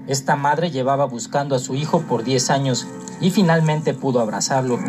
[0.07, 2.87] Esta madre llevaba buscando a su hijo por 10 años
[3.19, 4.79] y finalmente pudo abrazarlo.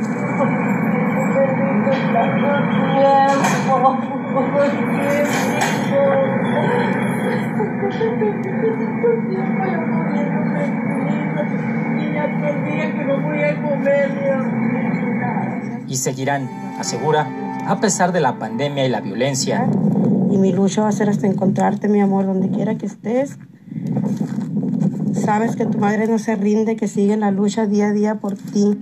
[15.86, 17.26] Y seguirán, asegura,
[17.66, 19.66] a pesar de la pandemia y la violencia.
[20.30, 23.38] Y mi lucha va a ser hasta encontrarte, mi amor, donde quiera que estés.
[25.14, 28.36] Sabes que tu madre no se rinde, que sigue la lucha día a día por
[28.36, 28.78] ti.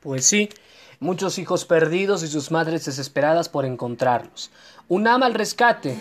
[0.00, 0.48] Pues sí,
[1.02, 4.50] muchos hijos perdidos y sus madres desesperadas por encontrarlos.
[4.86, 5.96] Un ama al rescate.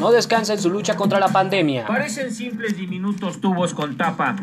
[0.00, 1.86] No descansa en su lucha contra la pandemia.
[1.86, 4.34] Parecen simples diminutos tubos con tapa.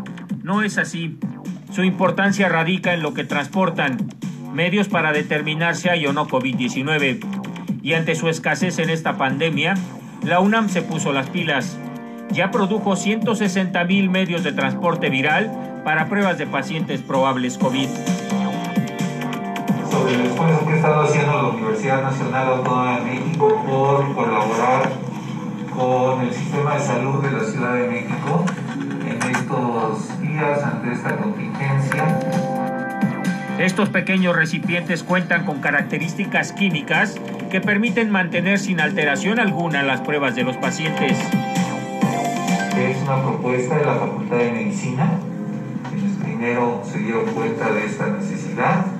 [0.41, 1.19] No es así.
[1.73, 3.97] Su importancia radica en lo que transportan.
[4.53, 7.81] Medios para determinar si hay o no COVID-19.
[7.83, 9.73] Y ante su escasez en esta pandemia,
[10.23, 11.77] la UNAM se puso las pilas.
[12.31, 17.89] Ya produjo 160 mil medios de transporte viral para pruebas de pacientes probables COVID
[20.09, 24.89] el esfuerzo que ha estado haciendo la Universidad Nacional Autónoma de México por colaborar
[25.75, 28.45] con el sistema de salud de la Ciudad de México
[29.05, 32.19] en estos días ante esta contingencia.
[33.59, 37.15] Estos pequeños recipientes cuentan con características químicas
[37.51, 41.19] que permiten mantener sin alteración alguna las pruebas de los pacientes.
[42.77, 45.11] Es una propuesta de la Facultad de Medicina,
[45.91, 48.98] quienes primero se dieron cuenta de esta necesidad.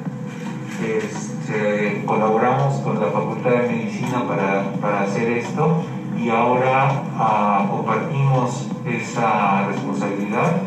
[0.81, 5.83] Este, colaboramos con la Facultad de Medicina para, para hacer esto
[6.17, 10.61] y ahora ah, compartimos esa responsabilidad.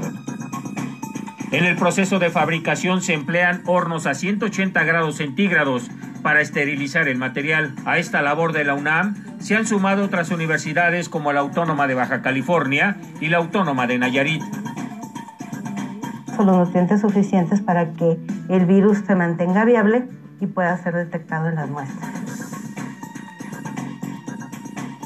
[1.51, 5.91] En el proceso de fabricación se emplean hornos a 180 grados centígrados
[6.23, 7.75] para esterilizar el material.
[7.85, 11.95] A esta labor de la UNAM se han sumado otras universidades como la Autónoma de
[11.95, 14.43] Baja California y la Autónoma de Nayarit.
[16.43, 18.19] Son los nutrientes suficientes para que
[18.49, 20.09] el virus se mantenga viable
[20.41, 22.11] y pueda ser detectado en las muestras.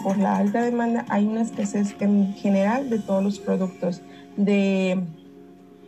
[0.02, 4.00] Por la alta demanda hay una escasez en general de todos los productos,
[4.38, 5.04] de,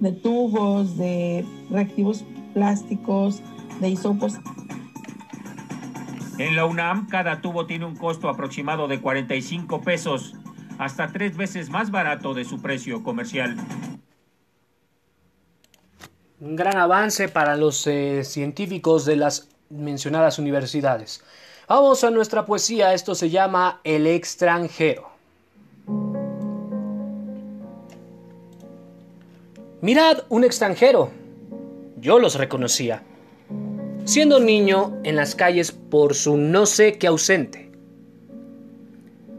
[0.00, 3.42] de tubos, de reactivos plásticos,
[3.80, 4.38] de hisopos.
[6.36, 10.36] En la UNAM, cada tubo tiene un costo aproximado de 45 pesos,
[10.76, 13.56] hasta tres veces más barato de su precio comercial.
[16.40, 21.20] Un gran avance para los eh, científicos de las mencionadas universidades.
[21.66, 25.10] Vamos a nuestra poesía, esto se llama El extranjero.
[29.80, 31.10] Mirad, un extranjero.
[31.96, 33.02] Yo los reconocía.
[34.04, 37.72] Siendo niño en las calles por su no sé qué ausente.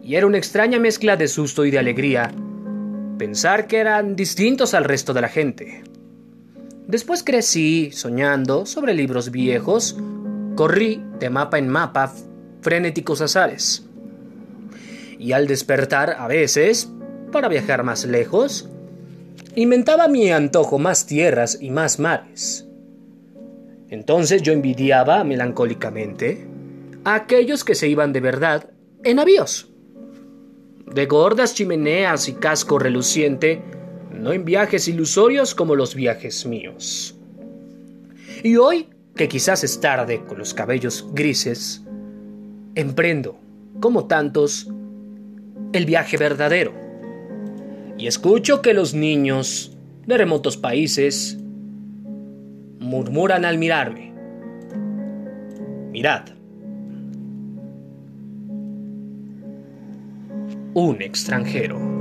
[0.04, 2.34] Y era una extraña mezcla de susto y de alegría
[3.18, 5.84] pensar que eran distintos al resto de la gente.
[6.90, 9.96] Después crecí soñando sobre libros viejos,
[10.56, 12.12] corrí de mapa en mapa
[12.62, 13.86] frenéticos azares.
[15.20, 16.90] Y al despertar a veces,
[17.32, 18.70] para viajar más lejos,
[19.54, 22.66] inventaba mi antojo más tierras y más mares.
[23.90, 26.48] Entonces yo envidiaba melancólicamente
[27.04, 28.72] a aquellos que se iban de verdad
[29.04, 29.70] en navíos,
[30.92, 33.62] de gordas chimeneas y casco reluciente,
[34.20, 37.16] no en viajes ilusorios como los viajes míos.
[38.44, 41.84] Y hoy, que quizás es tarde con los cabellos grises,
[42.76, 43.40] emprendo,
[43.80, 44.70] como tantos,
[45.74, 46.74] el viaje verdadero.
[47.98, 51.38] Y escucho que los niños de remotos países
[52.80, 54.14] murmuran al mirarme.
[55.92, 56.30] Mirad.
[60.74, 61.99] Un extranjero.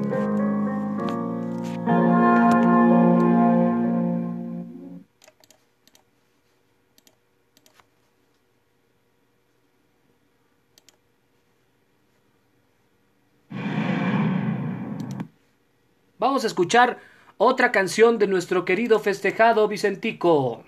[16.18, 16.98] Vamos a escuchar
[17.36, 20.64] otra canción de nuestro querido festejado Vicentico.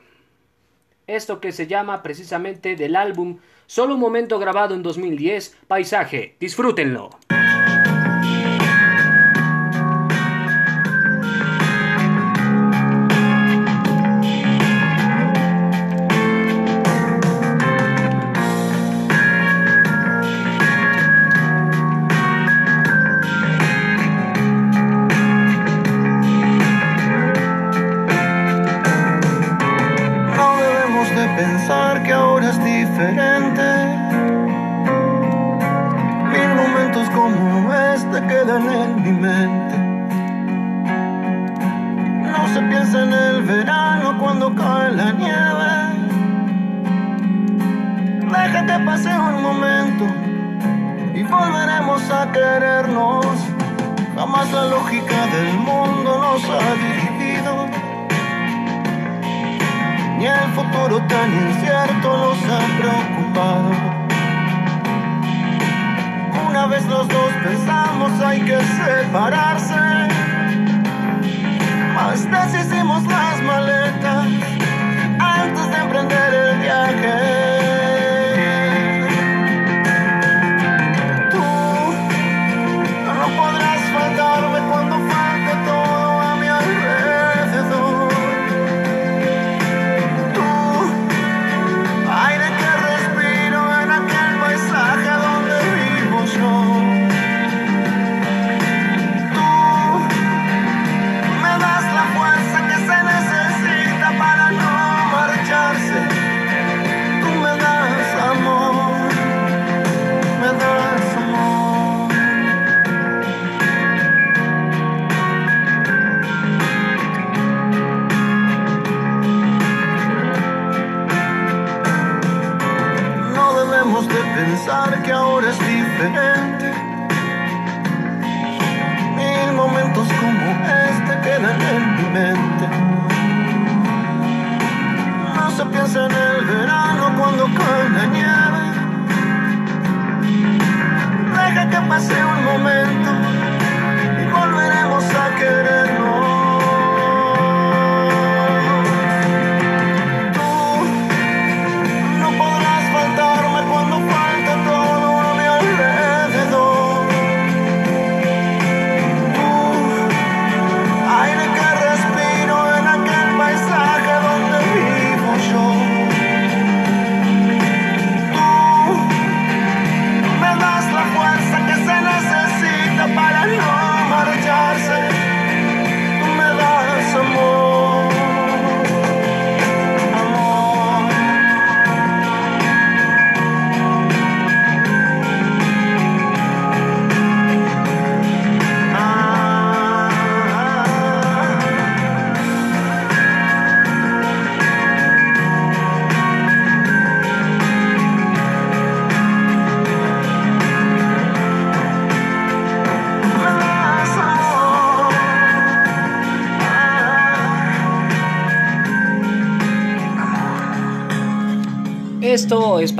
[1.06, 3.38] Esto que se llama precisamente del álbum
[3.70, 6.34] Solo un momento grabado en 2010, Paisaje.
[6.40, 7.10] Disfrútenlo.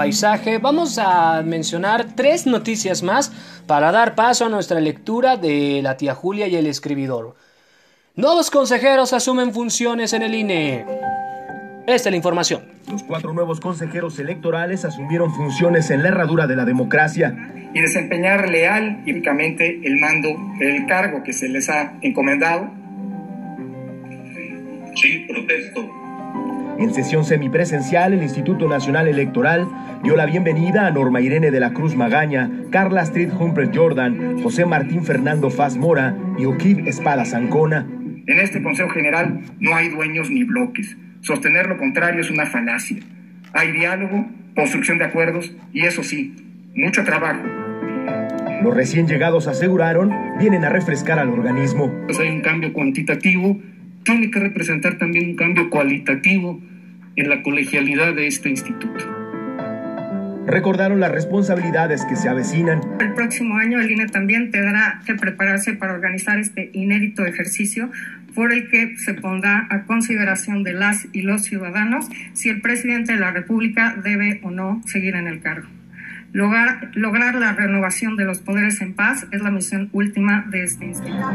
[0.01, 0.57] Paisaje.
[0.57, 3.31] Vamos a mencionar tres noticias más
[3.67, 7.37] para dar paso a nuestra lectura de la tía Julia y el escribidor.
[8.17, 10.87] Nuevos consejeros asumen funciones en el INE.
[11.87, 12.63] Esta es la información.
[12.91, 17.53] Los cuatro nuevos consejeros electorales asumieron funciones en la herradura de la democracia.
[17.75, 22.71] Y desempeñar leal y únicamente el mando del cargo que se les ha encomendado.
[24.95, 26.10] Sí, protesto.
[26.81, 29.69] En sesión semipresencial, el Instituto Nacional Electoral
[30.03, 34.65] dio la bienvenida a Norma Irene de la Cruz Magaña, Carla Street Humphrey Jordan, José
[34.65, 37.87] Martín Fernando Faz Mora y Oquib Espada Zancona.
[38.27, 40.97] En este Consejo General no hay dueños ni bloques.
[41.21, 42.97] Sostener lo contrario es una falacia.
[43.53, 44.27] Hay diálogo,
[44.57, 46.35] construcción de acuerdos y eso sí,
[46.75, 47.43] mucho trabajo.
[48.63, 51.93] Los recién llegados aseguraron vienen a refrescar al organismo.
[52.07, 53.59] Pues hay un cambio cuantitativo,
[54.03, 56.59] tiene que representar también un cambio cualitativo
[57.17, 59.21] en la colegialidad de este instituto.
[60.47, 62.81] Recordaron las responsabilidades que se avecinan.
[62.99, 67.91] El próximo año el INE también tendrá que prepararse para organizar este inédito ejercicio
[68.35, 73.13] por el que se pondrá a consideración de las y los ciudadanos si el presidente
[73.13, 75.69] de la República debe o no seguir en el cargo.
[76.33, 80.87] Lograr, lograr la renovación de los poderes en paz es la misión última de este
[80.87, 81.29] instituto.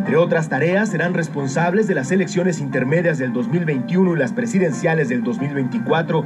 [0.00, 5.22] Entre otras tareas, serán responsables de las elecciones intermedias del 2021 y las presidenciales del
[5.22, 6.24] 2024.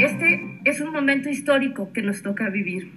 [0.00, 2.90] Este es un momento histórico que nos toca vivir.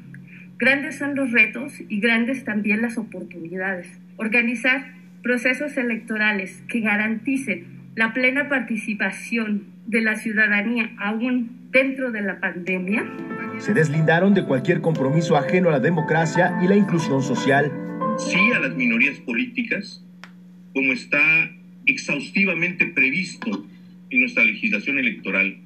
[0.57, 3.85] Grandes son los retos y grandes también las oportunidades.
[4.15, 4.93] Organizar
[5.23, 13.03] procesos electorales que garanticen la plena participación de la ciudadanía aún dentro de la pandemia.
[13.57, 17.86] Se deslindaron de cualquier compromiso ajeno a la democracia y la inclusión social.
[18.17, 20.03] Sí a las minorías políticas,
[20.73, 21.51] como está
[21.85, 23.65] exhaustivamente previsto
[24.09, 25.57] en nuestra legislación electoral,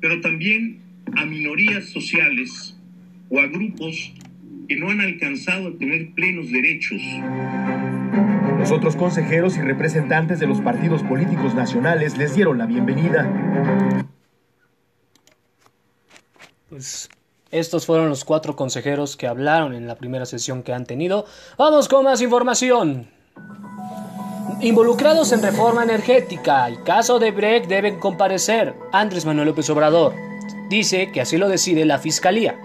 [0.00, 0.80] pero también
[1.16, 2.76] a minorías sociales
[3.28, 4.12] o a grupos
[4.68, 7.00] que no han alcanzado a tener plenos derechos.
[8.58, 14.04] Los otros consejeros y representantes de los partidos políticos nacionales les dieron la bienvenida.
[16.68, 17.08] Pues
[17.54, 21.24] estos fueron los cuatro consejeros que hablaron en la primera sesión que han tenido.
[21.56, 23.08] Vamos con más información.
[24.60, 28.74] Involucrados en reforma energética y caso de Brecht deben comparecer.
[28.92, 30.14] Andrés Manuel López Obrador
[30.68, 32.56] dice que así lo decide la Fiscalía.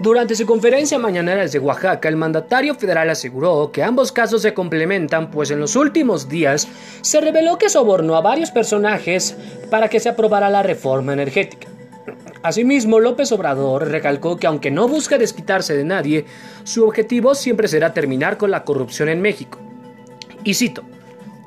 [0.00, 5.30] Durante su conferencia mañanera desde Oaxaca, el mandatario federal aseguró que ambos casos se complementan,
[5.30, 6.66] pues en los últimos días
[7.02, 9.36] se reveló que sobornó a varios personajes
[9.70, 11.68] para que se aprobara la reforma energética.
[12.42, 16.24] Asimismo, López Obrador recalcó que aunque no busca desquitarse de nadie,
[16.64, 19.60] su objetivo siempre será terminar con la corrupción en México.
[20.42, 20.82] Y cito,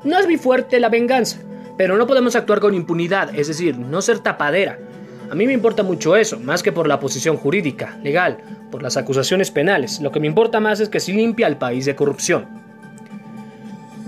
[0.04, 1.38] no es muy fuerte la venganza,
[1.76, 4.78] pero no podemos actuar con impunidad, es decir, no ser tapadera.
[5.30, 8.38] A mí me importa mucho eso, más que por la posición jurídica, legal,
[8.70, 10.00] por las acusaciones penales.
[10.00, 12.46] Lo que me importa más es que se limpia al país de corrupción.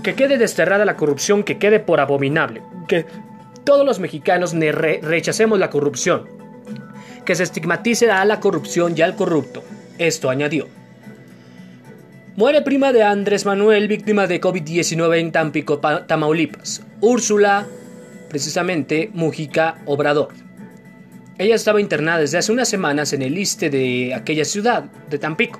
[0.01, 2.63] Que quede desterrada la corrupción, que quede por abominable.
[2.87, 3.05] Que
[3.63, 6.39] todos los mexicanos rechacemos la corrupción.
[7.29, 9.63] Que se estigmatice a la corrupción y al corrupto.
[9.99, 10.67] Esto añadió.
[12.35, 16.81] Muere prima de Andrés Manuel, víctima de COVID-19 en Tampico, Tamaulipas.
[17.01, 17.67] Úrsula,
[18.29, 20.29] precisamente, Mujica Obrador.
[21.37, 25.59] Ella estaba internada desde hace unas semanas en el este de aquella ciudad, de Tampico.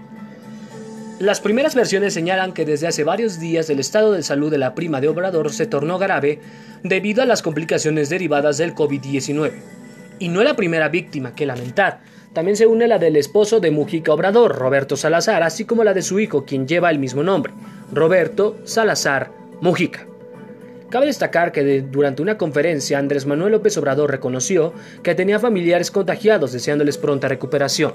[1.20, 4.74] Las primeras versiones señalan que desde hace varios días el estado de salud de la
[4.74, 6.39] prima de Obrador se tornó grave
[6.82, 9.78] debido a las complicaciones derivadas del COVID-19.
[10.20, 12.01] Y no es la primera víctima que lamentar.
[12.34, 16.03] También se une la del esposo de Mujica Obrador, Roberto Salazar, así como la de
[16.03, 17.53] su hijo, quien lleva el mismo nombre,
[17.91, 20.05] Roberto Salazar Mujica.
[20.89, 26.51] Cabe destacar que durante una conferencia Andrés Manuel López Obrador reconoció que tenía familiares contagiados
[26.51, 27.93] deseándoles pronta recuperación.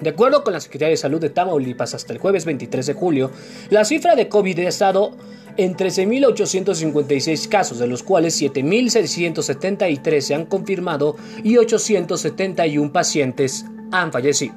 [0.00, 3.30] De acuerdo con la Secretaría de Salud de Tamaulipas, hasta el jueves 23 de julio,
[3.68, 5.12] la cifra de COVID ha estado
[5.56, 14.54] en 13.856 casos, de los cuales 7.673 se han confirmado y 871 pacientes han fallecido.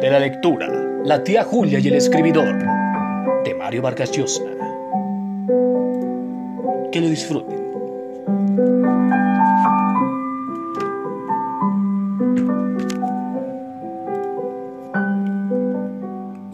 [0.00, 0.66] de la lectura
[1.04, 2.52] La tía Julia y el escribidor
[3.44, 4.42] de Mario Vargas Llosa.
[6.90, 7.63] Que lo disfruten.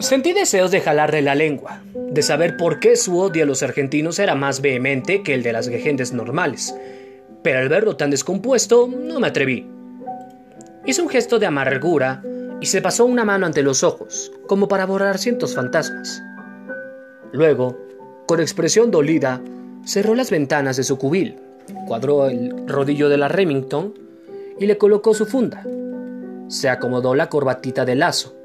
[0.01, 4.17] Sentí deseos de jalarle la lengua, de saber por qué su odio a los argentinos
[4.17, 6.75] era más vehemente que el de las gentes normales,
[7.43, 9.69] pero al verlo tan descompuesto no me atreví.
[10.87, 12.23] Hizo un gesto de amargura
[12.59, 16.23] y se pasó una mano ante los ojos, como para borrar cientos fantasmas.
[17.31, 17.77] Luego,
[18.25, 19.39] con expresión dolida,
[19.85, 21.37] cerró las ventanas de su cubil,
[21.87, 23.93] cuadró el rodillo de la Remington
[24.59, 25.63] y le colocó su funda.
[26.47, 28.35] Se acomodó la corbatita de lazo.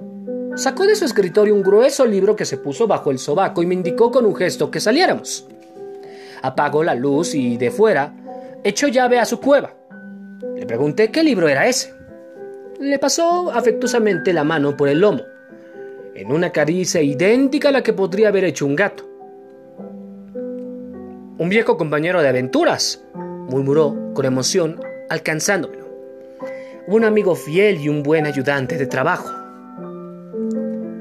[0.56, 3.74] Sacó de su escritorio un grueso libro que se puso bajo el sobaco y me
[3.74, 5.46] indicó con un gesto que saliéramos.
[6.40, 8.14] Apagó la luz y de fuera
[8.64, 9.74] echó llave a su cueva.
[10.54, 11.92] Le pregunté qué libro era ese.
[12.80, 15.20] Le pasó afectuosamente la mano por el lomo,
[16.14, 19.06] en una caricia idéntica a la que podría haber hecho un gato.
[21.38, 24.80] Un viejo compañero de aventuras, murmuró con emoción,
[25.10, 25.86] alcanzándomelo.
[26.88, 29.45] Un amigo fiel y un buen ayudante de trabajo.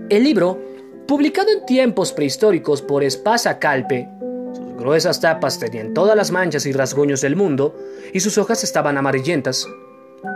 [0.08, 0.62] El libro,
[1.08, 4.08] publicado en tiempos prehistóricos por Espasa Calpe,
[4.54, 7.76] sus gruesas tapas tenían todas las manchas y rasguños del mundo
[8.14, 9.68] y sus hojas estaban amarillentas.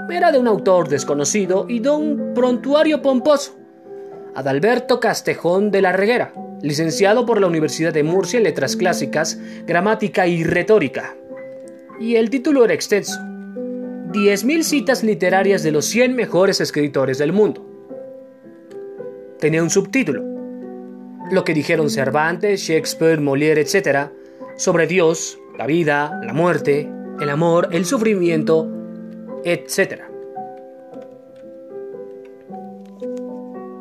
[0.09, 3.57] Era de un autor desconocido y de un prontuario pomposo,
[4.33, 10.25] Adalberto Castejón de la Reguera, licenciado por la Universidad de Murcia en Letras Clásicas, Gramática
[10.25, 11.15] y Retórica.
[11.99, 13.19] Y el título era extenso.
[13.19, 17.68] 10.000 citas literarias de los 100 mejores escritores del mundo.
[19.39, 20.21] Tenía un subtítulo.
[21.31, 24.11] Lo que dijeron Cervantes, Shakespeare, Molière, etc.
[24.57, 26.89] sobre Dios, la vida, la muerte,
[27.21, 28.67] el amor, el sufrimiento,
[29.45, 30.01] etc.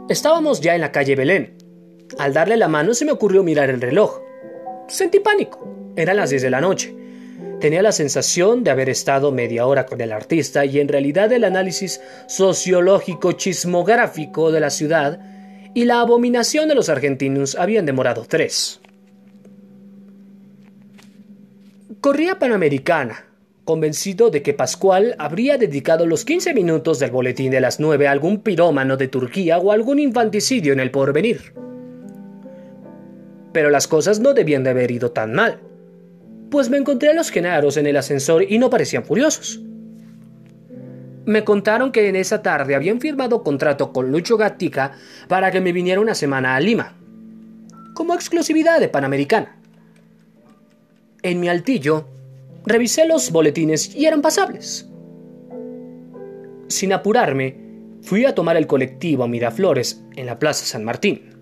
[0.08, 1.56] Estábamos ya en la calle Belén.
[2.18, 4.20] Al darle la mano se me ocurrió mirar el reloj.
[4.86, 5.92] Sentí pánico.
[5.96, 6.94] Eran las 10 de la noche.
[7.60, 11.42] Tenía la sensación de haber estado media hora con el artista y en realidad el
[11.42, 15.18] análisis sociológico chismográfico de la ciudad
[15.78, 18.80] y la abominación de los argentinos habían demorado tres.
[22.00, 23.26] Corría Panamericana,
[23.62, 28.10] convencido de que Pascual habría dedicado los 15 minutos del boletín de las 9 a
[28.10, 31.54] algún pirómano de Turquía o algún infanticidio en el porvenir.
[33.52, 35.60] Pero las cosas no debían de haber ido tan mal,
[36.50, 39.60] pues me encontré a los genaros en el ascensor y no parecían furiosos.
[41.28, 44.92] Me contaron que en esa tarde habían firmado contrato con Lucho Gatica
[45.28, 46.94] para que me viniera una semana a Lima,
[47.92, 49.54] como exclusividad de Panamericana.
[51.22, 52.08] En mi altillo,
[52.64, 54.88] revisé los boletines y eran pasables.
[56.68, 57.58] Sin apurarme,
[58.00, 61.34] fui a tomar el colectivo a Miraflores en la Plaza San Martín.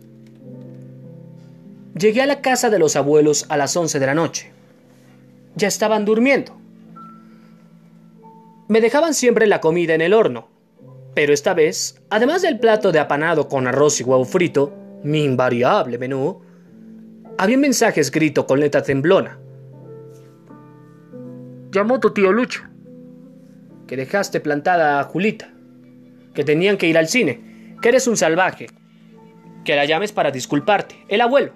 [1.97, 4.51] Llegué a la casa de los abuelos a las 11 de la noche.
[5.55, 6.66] Ya estaban durmiendo.
[8.69, 10.49] Me dejaban siempre la comida en el horno,
[11.15, 15.99] pero esta vez, además del plato de apanado con arroz y huevo frito, mi invariable
[15.99, 16.43] menú,
[17.39, 19.39] había un mensaje escrito con letra temblona.
[21.71, 22.65] Llamó tu tío Lucho,
[23.87, 25.49] que dejaste plantada a Julita,
[26.35, 28.67] que tenían que ir al cine, que eres un salvaje,
[29.65, 31.53] que la llames para disculparte, el abuelo.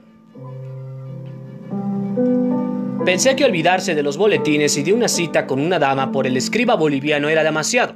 [3.04, 6.36] Pensé que olvidarse de los boletines y de una cita con una dama por el
[6.36, 7.94] escriba boliviano era demasiado.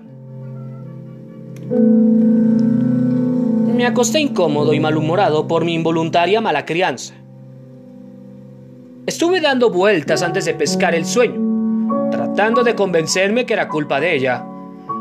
[3.74, 7.14] Me acosté incómodo y malhumorado por mi involuntaria mala crianza.
[9.07, 14.14] Estuve dando vueltas antes de pescar el sueño, tratando de convencerme que era culpa de
[14.14, 14.42] ella,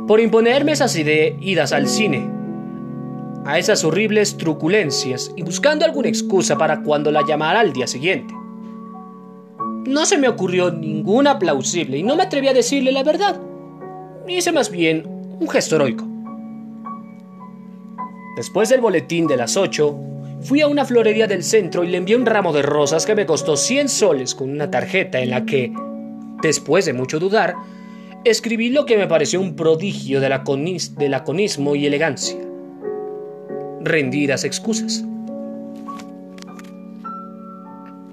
[0.06, 2.30] por imponerme esas idas al cine,
[3.45, 8.34] a esas horribles truculencias y buscando alguna excusa para cuando la llamara al día siguiente.
[9.86, 13.40] No se me ocurrió ninguna plausible y no me atreví a decirle la verdad.
[14.28, 15.04] Hice más bien
[15.40, 16.08] un gesto heroico.
[18.38, 19.96] Después del boletín de las 8,
[20.42, 23.26] fui a una florería del centro y le envié un ramo de rosas que me
[23.26, 25.72] costó 100 soles con una tarjeta en la que,
[26.42, 27.56] después de mucho dudar,
[28.24, 30.30] escribí lo que me pareció un prodigio de,
[31.10, 32.40] laconismo y elegancia.
[33.82, 35.06] Rendidas excusas.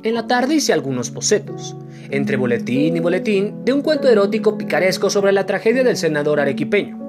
[0.02, 1.76] En la tarde hice algunos bocetos,
[2.10, 7.00] entre boletín y boletín, de un cuento erótico picaresco sobre la tragedia del senador arequipeño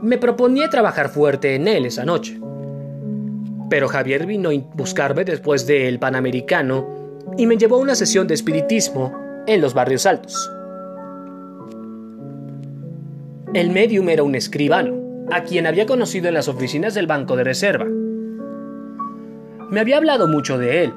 [0.00, 2.38] me proponía trabajar fuerte en él esa noche.
[3.68, 6.86] Pero Javier vino a buscarme después del Panamericano
[7.36, 9.12] y me llevó a una sesión de espiritismo
[9.46, 10.50] en los barrios altos.
[13.54, 17.44] El medium era un escribano, a quien había conocido en las oficinas del Banco de
[17.44, 17.86] Reserva.
[19.70, 20.94] Me había hablado mucho de él,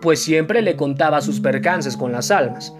[0.00, 2.74] pues siempre le contaba sus percances con las almas,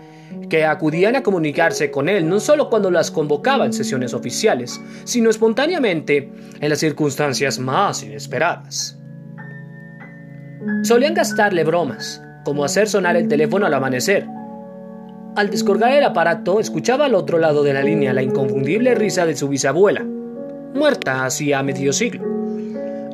[0.48, 5.30] que acudían a comunicarse con él no solo cuando las convocaba en sesiones oficiales, sino
[5.30, 8.98] espontáneamente en las circunstancias más inesperadas.
[10.82, 14.26] Solían gastarle bromas, como hacer sonar el teléfono al amanecer.
[15.36, 19.36] Al descolgar el aparato, escuchaba al otro lado de la línea la inconfundible risa de
[19.36, 20.04] su bisabuela,
[20.74, 22.24] muerta hacía medio siglo,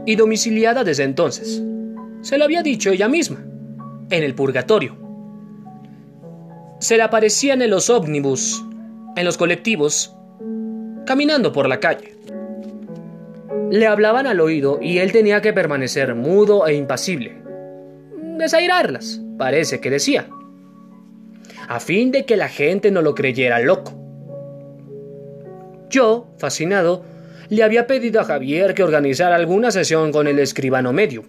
[0.07, 1.63] y domiciliada desde entonces.
[2.21, 3.45] Se lo había dicho ella misma,
[4.13, 5.03] en el purgatorio
[6.83, 8.65] se le aparecían en los ómnibus,
[9.15, 10.17] en los colectivos,
[11.07, 12.17] caminando por la calle.
[13.71, 17.41] Le hablaban al oído y él tenía que permanecer mudo e impasible.
[18.37, 20.29] Desairarlas, parece que decía,
[21.69, 23.95] a fin de que la gente no lo creyera loco.
[25.89, 27.05] Yo, fascinado,
[27.49, 31.23] le había pedido a Javier que organizara alguna sesión con el escribano medio.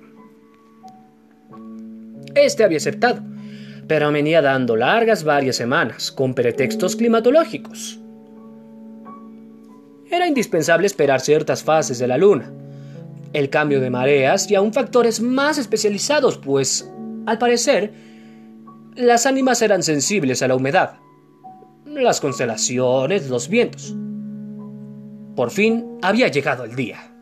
[2.35, 3.21] Este había aceptado
[3.87, 7.99] pero venía dando largas varias semanas, con pretextos climatológicos.
[10.09, 12.51] Era indispensable esperar ciertas fases de la luna,
[13.33, 16.89] el cambio de mareas y aún factores más especializados, pues,
[17.25, 17.91] al parecer,
[18.95, 20.97] las ánimas eran sensibles a la humedad,
[21.85, 23.95] las constelaciones, los vientos.
[25.35, 27.12] Por fin había llegado el día.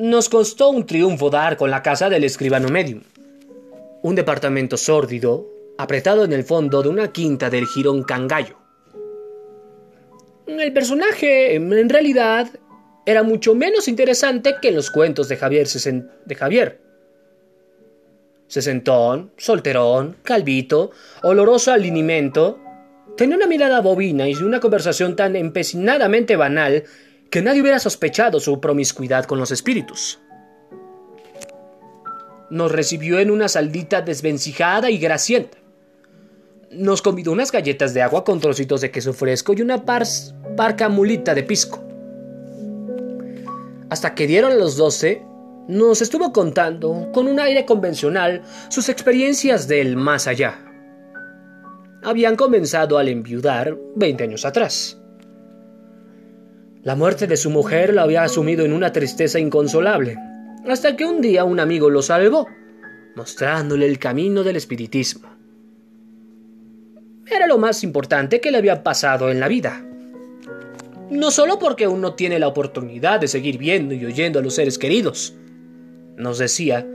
[0.00, 3.02] Nos costó un triunfo dar con la casa del escribano medium.
[4.02, 5.46] Un departamento sórdido,
[5.76, 8.56] apretado en el fondo de una quinta del Girón Cangallo.
[10.46, 12.48] El personaje, en realidad,
[13.04, 16.80] era mucho menos interesante que en los cuentos de Javier, de Javier.
[18.46, 20.92] Sesentón, solterón, calvito,
[21.24, 22.58] oloroso al linimento,
[23.18, 26.84] tenía una mirada bobina y una conversación tan empecinadamente banal
[27.30, 30.20] que nadie hubiera sospechado su promiscuidad con los espíritus.
[32.50, 35.58] Nos recibió en una saldita desvencijada y gracienta.
[36.72, 41.34] Nos convidó unas galletas de agua con trocitos de queso fresco y una parca mulita
[41.34, 41.82] de pisco.
[43.88, 45.22] Hasta que dieron los doce,
[45.68, 50.58] nos estuvo contando, con un aire convencional, sus experiencias del más allá.
[52.02, 54.99] Habían comenzado al enviudar veinte años atrás.
[56.82, 60.16] La muerte de su mujer lo había asumido en una tristeza inconsolable,
[60.66, 62.46] hasta que un día un amigo lo salvó,
[63.16, 65.28] mostrándole el camino del espiritismo.
[67.26, 69.84] Era lo más importante que le había pasado en la vida.
[71.10, 74.78] No solo porque uno tiene la oportunidad de seguir viendo y oyendo a los seres
[74.78, 75.34] queridos,
[76.16, 76.86] nos decía,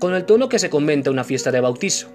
[0.00, 2.08] con el tono que se comenta una fiesta de bautizo,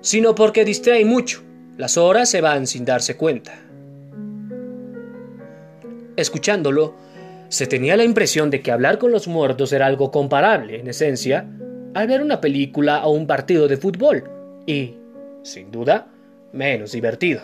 [0.00, 1.42] sino porque distrae mucho,
[1.76, 3.58] las horas se van sin darse cuenta.
[6.16, 6.94] Escuchándolo,
[7.48, 11.46] se tenía la impresión de que hablar con los muertos era algo comparable, en esencia,
[11.94, 14.24] al ver una película o un partido de fútbol,
[14.66, 14.96] y,
[15.42, 16.06] sin duda,
[16.52, 17.42] menos divertido.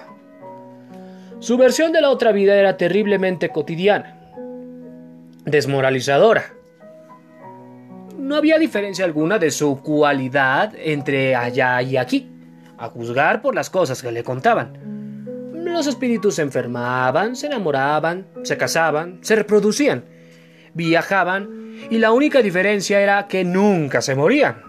[1.40, 4.18] Su versión de la otra vida era terriblemente cotidiana,
[5.44, 6.54] desmoralizadora.
[8.18, 12.30] No había diferencia alguna de su cualidad entre allá y aquí,
[12.76, 14.97] a juzgar por las cosas que le contaban
[15.72, 20.04] los espíritus se enfermaban, se enamoraban, se casaban, se reproducían,
[20.74, 24.62] viajaban y la única diferencia era que nunca se morían.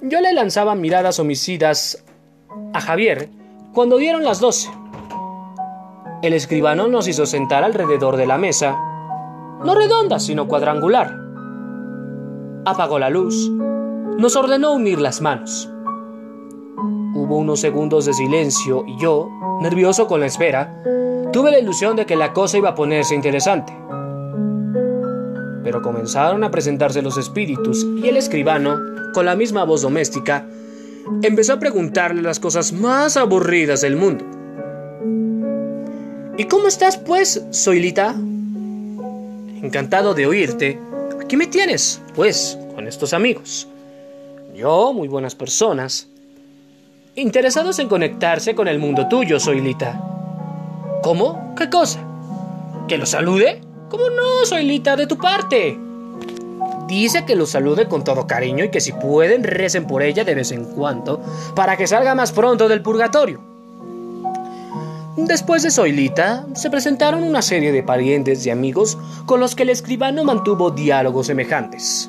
[0.00, 2.04] Yo le lanzaba miradas homicidas
[2.72, 3.28] a Javier
[3.72, 4.70] cuando dieron las doce.
[6.22, 8.76] El escribano nos hizo sentar alrededor de la mesa,
[9.64, 11.14] no redonda, sino cuadrangular.
[12.64, 15.70] Apagó la luz, nos ordenó unir las manos.
[17.28, 19.28] Hubo unos segundos de silencio y yo,
[19.60, 20.82] nervioso con la espera,
[21.30, 23.70] tuve la ilusión de que la cosa iba a ponerse interesante.
[25.62, 28.78] Pero comenzaron a presentarse los espíritus y el escribano,
[29.12, 30.46] con la misma voz doméstica,
[31.20, 34.24] empezó a preguntarle las cosas más aburridas del mundo.
[36.38, 38.14] ¿Y cómo estás, pues, Soilita?
[39.62, 40.80] Encantado de oírte.
[41.20, 43.68] Aquí me tienes, pues, con estos amigos.
[44.54, 46.07] Yo, muy buenas personas.
[47.18, 50.00] Interesados en conectarse con el mundo tuyo, Soilita.
[51.02, 51.52] ¿Cómo?
[51.56, 51.98] ¿Qué cosa?
[52.86, 53.60] ¿Que lo salude?
[53.88, 55.76] ¿Cómo no, Soilita, de tu parte?
[56.86, 60.36] Dice que lo salude con todo cariño y que si pueden recen por ella de
[60.36, 61.20] vez en cuando
[61.56, 63.40] para que salga más pronto del purgatorio.
[65.16, 68.96] Después de Zoilita, se presentaron una serie de parientes y amigos
[69.26, 72.08] con los que el escribano mantuvo diálogos semejantes.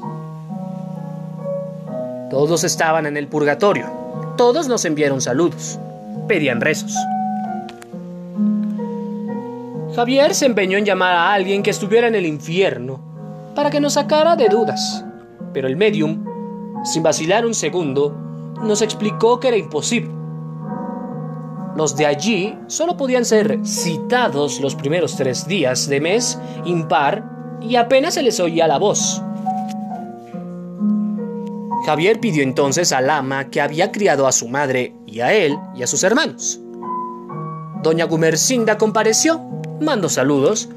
[2.29, 3.98] Todos estaban en el purgatorio,
[4.39, 5.77] todos nos enviaron saludos,
[6.29, 6.93] pedían rezos.
[9.93, 13.01] Javier se empeñó en llamar a alguien que estuviera en el infierno
[13.53, 15.03] para que nos sacara de dudas,
[15.51, 16.23] pero el medium,
[16.85, 18.15] sin vacilar un segundo,
[18.63, 20.13] nos explicó que era imposible
[21.75, 27.23] los de allí solo podían ser citados los primeros tres días de mes impar
[27.61, 29.21] y apenas se les oía la voz.
[31.89, 35.81] Javier pidió entonces al ama que había criado a su madre y a él y
[35.81, 36.61] a sus hermanos.
[37.81, 39.39] Doña Gumercinda compareció,
[39.81, 40.69] mandó saludos,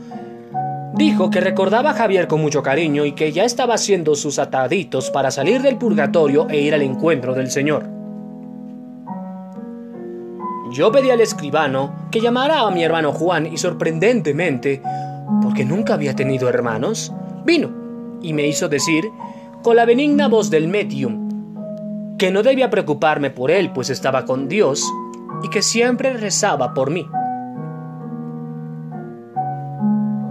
[0.95, 5.11] dijo que recordaba a Javier con mucho cariño y que ya estaba haciendo sus ataditos
[5.11, 7.85] para salir del purgatorio e ir al encuentro del Señor.
[10.71, 14.81] Yo pedí al escribano que llamara a mi hermano Juan y sorprendentemente,
[15.43, 17.13] porque nunca había tenido hermanos,
[17.45, 17.71] vino
[18.23, 19.05] y me hizo decir,
[19.63, 24.49] con la benigna voz del medium, que no debía preocuparme por él, pues estaba con
[24.49, 24.85] Dios
[25.43, 27.07] y que siempre rezaba por mí.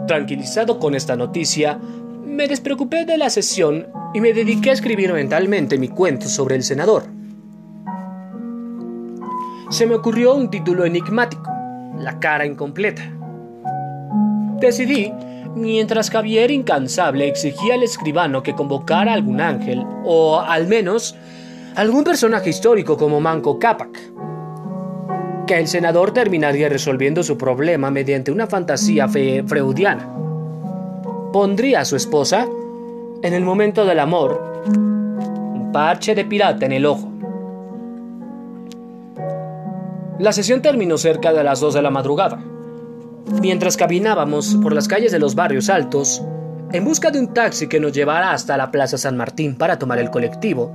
[0.08, 1.80] Tranquilizado con esta noticia,
[2.26, 6.64] me despreocupé de la sesión y me dediqué a escribir mentalmente mi cuento sobre el
[6.64, 7.22] senador
[9.72, 11.50] se me ocurrió un título enigmático,
[11.98, 13.04] La cara incompleta.
[14.60, 15.14] Decidí,
[15.56, 21.16] mientras Javier incansable exigía al escribano que convocara algún ángel, o al menos
[21.76, 23.98] algún personaje histórico como Manco Cápac,
[25.48, 30.10] que el senador terminaría resolviendo su problema mediante una fantasía freudiana.
[31.34, 32.48] Pondría a su esposa,
[33.22, 37.12] en el momento del amor, un parche de pirata en el ojo
[40.22, 42.38] La sesión terminó cerca de las 2 de la madrugada.
[43.42, 46.22] Mientras caminábamos por las calles de los barrios altos,
[46.72, 50.00] en busca de un taxi que nos llevara hasta la Plaza San Martín para tomar
[50.00, 50.74] el colectivo,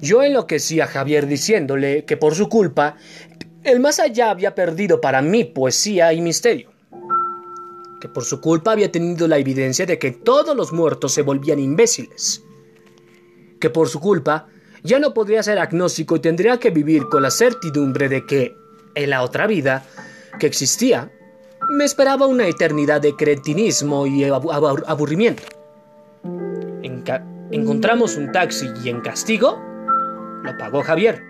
[0.00, 2.96] yo enloquecí a Javier diciéndole que por su culpa
[3.64, 6.70] el más allá había perdido para mí poesía y misterio.
[8.00, 11.58] Que por su culpa había tenido la evidencia de que todos los muertos se volvían
[11.58, 12.44] imbéciles.
[13.58, 14.46] Que por su culpa
[14.84, 18.54] ya no podría ser agnóstico y tendría que vivir con la certidumbre de que,
[18.94, 19.84] en la otra vida,
[20.38, 21.10] que existía,
[21.70, 25.42] me esperaba una eternidad de cretinismo y aburrimiento.
[27.50, 29.58] encontramos un taxi y en castigo
[30.42, 31.22] lo pagó Javier.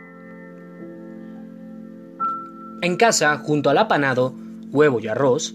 [2.82, 4.34] En casa, junto al apanado,
[4.70, 5.54] huevo y arroz,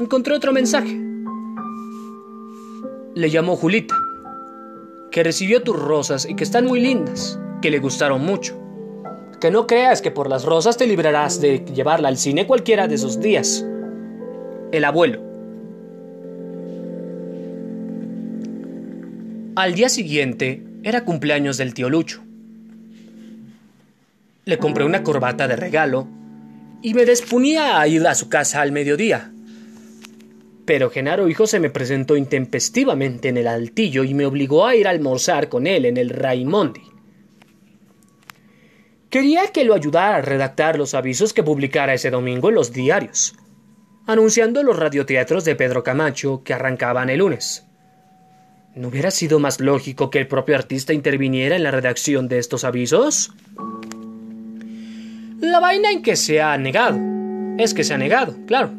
[0.00, 1.00] encontré otro mensaje.
[3.14, 3.94] Le llamó Julita
[5.16, 8.65] que recibió tus rosas y que están muy lindas, que le gustaron mucho.
[9.40, 12.94] Que no creas que por las rosas te librarás de llevarla al cine cualquiera de
[12.94, 13.64] esos días.
[14.72, 15.22] El abuelo.
[19.56, 22.22] Al día siguiente era cumpleaños del tío Lucho.
[24.44, 26.06] Le compré una corbata de regalo
[26.82, 29.32] y me disponía a ir a su casa al mediodía.
[30.64, 34.86] Pero Genaro Hijo se me presentó intempestivamente en el altillo y me obligó a ir
[34.86, 36.95] a almorzar con él en el Raimondi.
[39.16, 43.34] Quería que lo ayudara a redactar los avisos que publicara ese domingo en los diarios,
[44.06, 47.64] anunciando los radioteatros de Pedro Camacho que arrancaban el lunes.
[48.74, 52.64] ¿No hubiera sido más lógico que el propio artista interviniera en la redacción de estos
[52.64, 53.32] avisos?
[55.40, 56.98] La vaina en que se ha negado
[57.56, 58.70] es que se ha negado, claro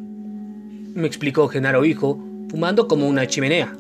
[0.94, 3.76] me explicó Genaro Hijo, fumando como una chimenea.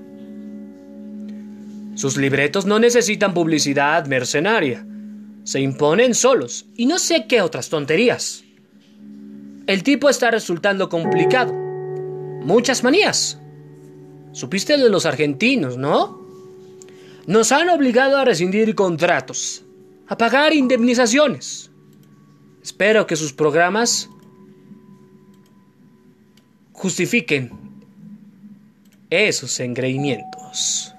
[1.93, 4.83] Sus libretos no necesitan publicidad mercenaria.
[5.47, 8.43] Se imponen solos y no sé qué otras tonterías.
[9.65, 11.53] El tipo está resultando complicado.
[11.53, 13.39] Muchas manías.
[14.33, 16.21] Supiste de los argentinos, ¿no?
[17.27, 19.63] Nos han obligado a rescindir contratos,
[20.07, 21.71] a pagar indemnizaciones.
[22.61, 24.09] Espero que sus programas
[26.73, 27.51] justifiquen
[29.09, 30.93] esos engreimientos.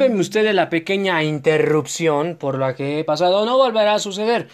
[0.00, 4.48] Discúlpenme ustedes la pequeña interrupción por la que he pasado, no volverá a suceder.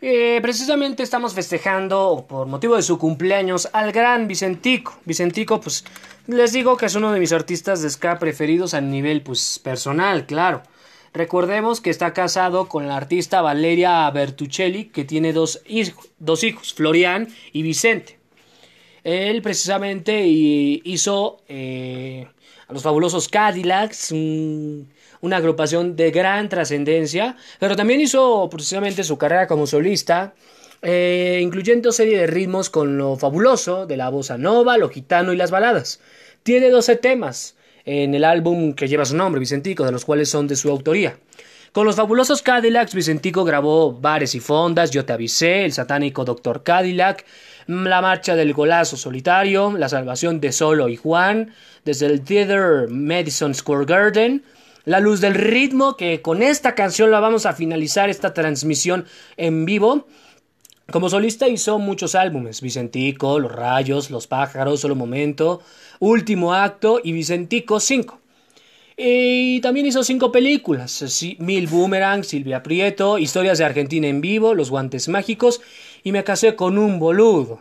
[0.00, 4.96] Eh, precisamente estamos festejando, por motivo de su cumpleaños, al gran Vicentico.
[5.04, 5.84] Vicentico, pues,
[6.28, 10.24] les digo que es uno de mis artistas de ska preferidos a nivel, pues, personal,
[10.24, 10.62] claro.
[11.12, 16.74] Recordemos que está casado con la artista Valeria Bertuccelli, que tiene dos, hij- dos hijos,
[16.74, 18.20] Florian y Vicente.
[19.02, 22.28] Él precisamente y- hizo eh,
[22.72, 24.88] los fabulosos Cadillacs, un-
[25.20, 30.34] una agrupación de gran trascendencia, pero también hizo precisamente su carrera como solista,
[30.82, 35.36] eh, incluyendo serie de ritmos con lo fabuloso de la bossa nova, lo gitano y
[35.36, 36.00] las baladas.
[36.42, 37.54] Tiene 12 temas
[37.84, 41.18] en el álbum que lleva su nombre, Vicentico, de los cuales son de su autoría.
[41.72, 46.62] Con los fabulosos Cadillacs, Vicentico grabó Bares y Fondas, Yo te avisé, El satánico Doctor
[46.62, 47.24] Cadillac,
[47.66, 51.52] La marcha del golazo solitario, La salvación de Solo y Juan,
[51.84, 54.44] desde el Theater Madison Square Garden,
[54.84, 59.06] La luz del ritmo, que con esta canción la vamos a finalizar esta transmisión
[59.36, 60.06] en vivo.
[60.90, 65.62] Como solista hizo muchos álbumes, Vicentico, Los Rayos, Los Pájaros, Solo Momento,
[66.00, 68.22] Último Acto y Vicentico 5.
[68.96, 74.70] Y también hizo cinco películas, Mil Boomerang, Silvia Prieto, Historias de Argentina en vivo, Los
[74.70, 75.60] Guantes Mágicos
[76.02, 77.60] y Me casé con un boludo.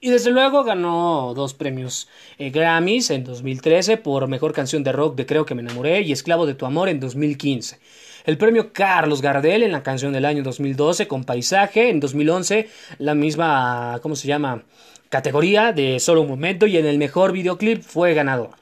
[0.00, 5.14] Y desde luego ganó dos premios eh, Grammys en 2013 por Mejor Canción de Rock
[5.14, 7.78] de Creo que me enamoré y Esclavo de tu Amor en 2015.
[8.24, 12.68] El premio Carlos Gardel en la canción del año 2012 con Paisaje, en 2011
[12.98, 14.64] la misma, ¿cómo se llama?
[15.08, 18.61] Categoría de Solo un Momento y en el mejor videoclip fue ganador.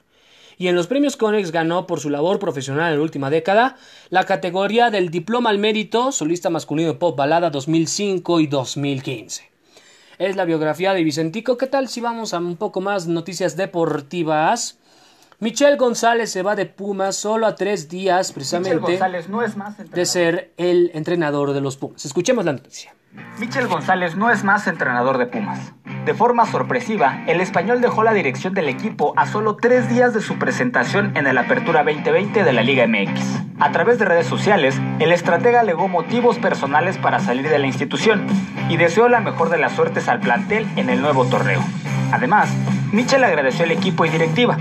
[0.61, 3.77] Y en los premios Conex ganó por su labor profesional en la última década
[4.11, 9.51] la categoría del Diploma al Mérito, solista masculino pop balada 2005 y 2015
[10.19, 11.57] es la biografía de Vicentico.
[11.57, 14.79] ¿Qué tal si vamos a un poco más noticias deportivas?
[15.39, 19.01] Michel González se va de Pumas solo a tres días precisamente
[19.31, 22.05] no es más de ser el entrenador de los Pumas.
[22.05, 22.95] Escuchemos la noticia.
[23.39, 25.73] Michel González no es más entrenador de Pumas.
[26.05, 30.21] De forma sorpresiva, el español dejó la dirección del equipo a solo tres días de
[30.21, 33.41] su presentación en el Apertura 2020 de la Liga MX.
[33.59, 38.27] A través de redes sociales, el estratega alegó motivos personales para salir de la institución
[38.69, 41.63] y deseó la mejor de las suertes al plantel en el nuevo torneo.
[42.13, 42.51] Además,
[42.93, 44.57] Michel agradeció al equipo y directiva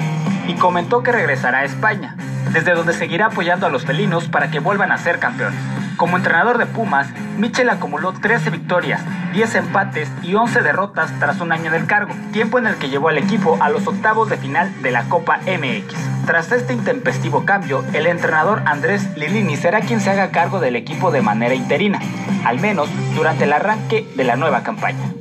[0.47, 2.15] y comentó que regresará a España,
[2.51, 5.78] desde donde seguirá apoyando a los felinos para que vuelvan a ser campeones.
[5.99, 9.01] Como entrenador de Pumas, Mitchell acumuló 13 victorias,
[9.33, 12.87] 10 empates y 11 derrotas tras un año en el cargo, tiempo en el que
[12.87, 15.93] llevó al equipo a los octavos de final de la Copa MX.
[16.25, 21.11] Tras este intempestivo cambio, el entrenador Andrés Lilini será quien se haga cargo del equipo
[21.11, 21.99] de manera interina,
[22.45, 25.13] al menos durante el arranque de la nueva campaña.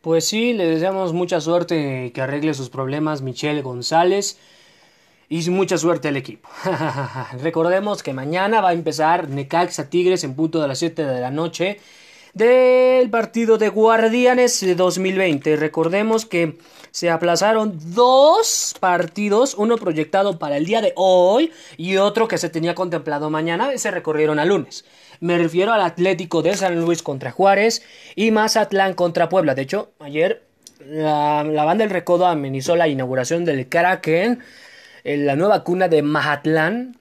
[0.00, 4.38] Pues sí, le deseamos mucha suerte que arregle sus problemas Michelle González
[5.30, 6.48] y mucha suerte al equipo.
[7.40, 11.30] Recordemos que mañana va a empezar Necaxa Tigres en punto de las 7 de la
[11.30, 11.78] noche
[12.34, 15.54] del partido de Guardianes de 2020.
[15.54, 16.58] Recordemos que
[16.90, 22.48] se aplazaron dos partidos, uno proyectado para el día de hoy y otro que se
[22.50, 24.84] tenía contemplado mañana, se recorrieron a lunes.
[25.20, 27.82] Me refiero al Atlético de San Luis contra Juárez
[28.16, 29.54] y Mazatlán contra Puebla.
[29.54, 30.42] De hecho, ayer
[30.84, 34.40] la, la banda del Recodo amenizó la inauguración del Kraken
[35.04, 37.00] la nueva cuna de Mahatlán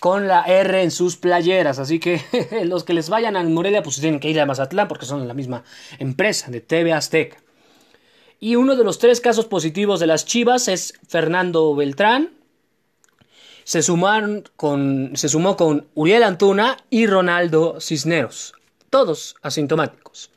[0.00, 1.78] con la R en sus playeras.
[1.78, 2.20] Así que
[2.64, 5.34] los que les vayan a Morelia, pues tienen que ir a Mazatlán porque son la
[5.34, 5.62] misma
[5.98, 7.36] empresa de TV Azteca.
[8.40, 12.30] Y uno de los tres casos positivos de las Chivas es Fernando Beltrán.
[13.64, 18.54] Se, sumaron con, se sumó con Uriel Antuna y Ronaldo Cisneros,
[18.88, 20.30] todos asintomáticos.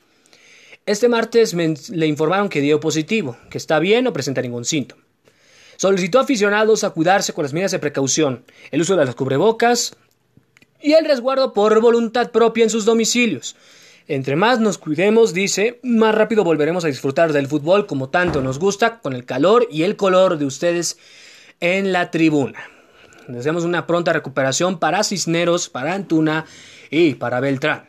[0.86, 1.54] Este martes
[1.90, 5.03] le informaron que dio positivo, que está bien, no presenta ningún síntoma.
[5.78, 9.96] Solicitó a aficionados a cuidarse con las medidas de precaución, el uso de las cubrebocas
[10.82, 13.56] y el resguardo por voluntad propia en sus domicilios.
[14.08, 18.60] Entre más nos cuidemos, dice, más rápido volveremos a disfrutar del fútbol como tanto nos
[18.60, 20.98] gusta, con el calor y el color de ustedes
[21.62, 22.60] en la tribuna.
[23.30, 26.46] Deseamos una pronta recuperación para Cisneros, para Antuna
[26.90, 27.88] y para Beltrán.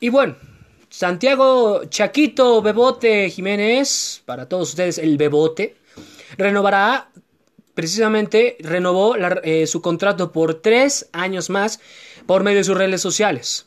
[0.00, 0.36] Y bueno,
[0.88, 5.76] Santiago Chaquito Bebote Jiménez, para todos ustedes el Bebote,
[6.40, 7.10] renovará,
[7.74, 11.80] precisamente renovó eh, su contrato por tres años más
[12.26, 13.66] por medio de sus redes sociales,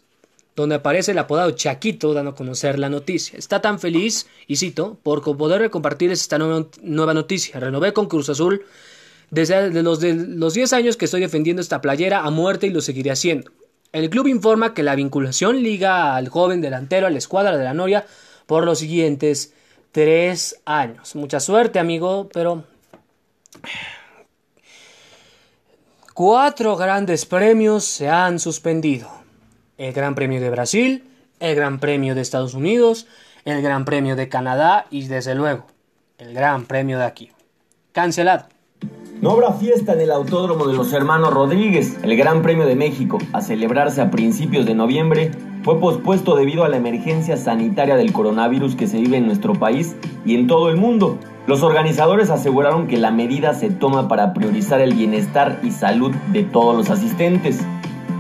[0.56, 3.38] donde aparece el apodado Chaquito dando a conocer la noticia.
[3.38, 7.60] Está tan feliz, y cito, por poder compartirles esta nueva noticia.
[7.60, 8.66] Renové con Cruz Azul
[9.32, 12.82] desde los, de los 10 años que estoy defendiendo esta playera a muerte y lo
[12.82, 13.52] seguiré haciendo.
[13.92, 17.74] El club informa que la vinculación liga al joven delantero a la escuadra de la
[17.74, 18.06] Noria
[18.48, 19.54] por los siguientes
[19.94, 21.16] tres años.
[21.16, 22.66] Mucha suerte, amigo, pero...
[26.14, 29.10] Cuatro grandes premios se han suspendido.
[29.78, 31.10] El Gran Premio de Brasil,
[31.40, 33.08] el Gran Premio de Estados Unidos,
[33.46, 35.66] el Gran Premio de Canadá y desde luego
[36.18, 37.32] el Gran Premio de aquí.
[37.94, 38.48] Cancelado.
[39.22, 41.98] No habrá fiesta en el Autódromo de los Hermanos Rodríguez.
[42.04, 45.32] El Gran Premio de México, a celebrarse a principios de noviembre,
[45.64, 49.96] fue pospuesto debido a la emergencia sanitaria del coronavirus que se vive en nuestro país
[50.26, 51.18] y en todo el mundo.
[51.48, 56.44] Los organizadores aseguraron que la medida se toma para priorizar el bienestar y salud de
[56.44, 57.66] todos los asistentes.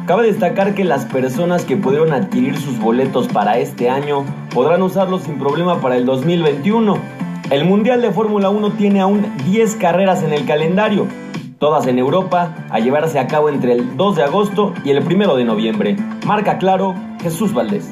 [0.07, 5.23] Cabe destacar que las personas que pudieron adquirir sus boletos para este año podrán usarlos
[5.23, 6.97] sin problema para el 2021.
[7.49, 11.07] El Mundial de Fórmula 1 tiene aún 10 carreras en el calendario,
[11.63, 15.37] todas en Europa, a llevarse a cabo entre el 2 de agosto y el 1
[15.37, 15.95] de noviembre.
[16.25, 17.89] Marca claro Jesús Valdés.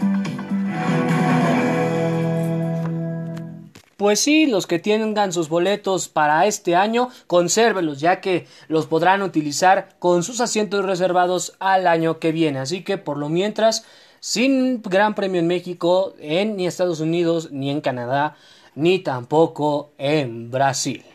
[3.96, 9.22] Pues sí, los que tengan sus boletos para este año, consérvelos, ya que los podrán
[9.22, 12.60] utilizar con sus asientos reservados al año que viene.
[12.60, 13.86] Así que por lo mientras,
[14.20, 18.36] sin Gran Premio en México, en ni Estados Unidos, ni en Canadá,
[18.76, 21.06] ni tampoco en Brasil.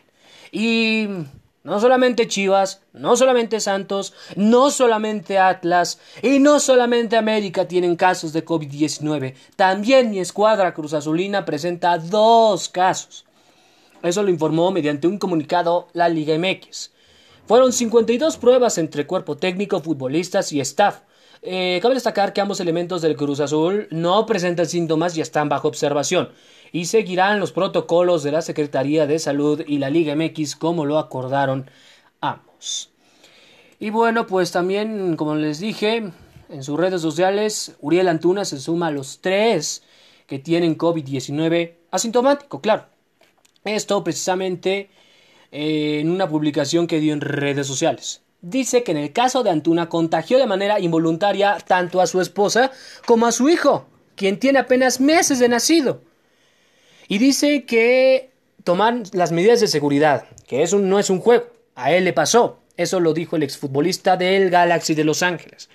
[0.51, 1.07] Y
[1.67, 8.31] No solamente Chivas, no solamente Santos, no solamente Atlas y no solamente América tienen casos
[8.31, 9.33] de COVID-19.
[9.57, 13.25] También mi escuadra Cruz Azulina presenta dos casos.
[14.01, 16.91] Eso lo informó mediante un comunicado la Liga MX.
[17.45, 21.01] Fueron 52 pruebas entre cuerpo técnico, futbolistas y staff.
[21.41, 25.67] Eh, cabe destacar que ambos elementos del Cruz Azul no presentan síntomas y están bajo
[25.67, 26.29] observación
[26.71, 30.97] y seguirán los protocolos de la Secretaría de Salud y la Liga MX como lo
[30.97, 31.69] acordaron
[32.21, 32.89] ambos.
[33.79, 36.11] Y bueno, pues también, como les dije,
[36.49, 39.83] en sus redes sociales, Uriel Antuna se suma a los tres
[40.25, 42.85] que tienen COVID-19 asintomático, claro.
[43.63, 44.89] Esto precisamente
[45.51, 48.21] eh, en una publicación que dio en redes sociales.
[48.49, 52.71] Dice que en el caso de Antuna contagió de manera involuntaria tanto a su esposa
[53.05, 55.99] como a su hijo, quien tiene apenas meses de nacido.
[57.09, 58.31] Y dice que
[58.63, 61.43] toman las medidas de seguridad, que eso no es un juego,
[61.75, 62.59] a él le pasó.
[62.77, 65.67] Eso lo dijo el exfutbolista del Galaxy de Los Ángeles.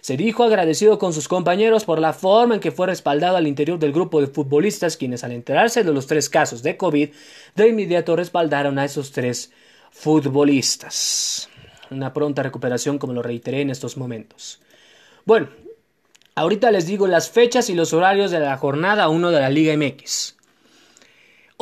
[0.00, 3.80] Se dijo agradecido con sus compañeros por la forma en que fue respaldado al interior
[3.80, 7.10] del grupo de futbolistas quienes al enterarse de los tres casos de COVID
[7.56, 9.50] de inmediato respaldaron a esos tres
[9.90, 11.49] futbolistas.
[11.90, 14.60] Una pronta recuperación como lo reiteré en estos momentos.
[15.24, 15.48] Bueno,
[16.34, 19.76] ahorita les digo las fechas y los horarios de la jornada 1 de la Liga
[19.76, 20.36] MX.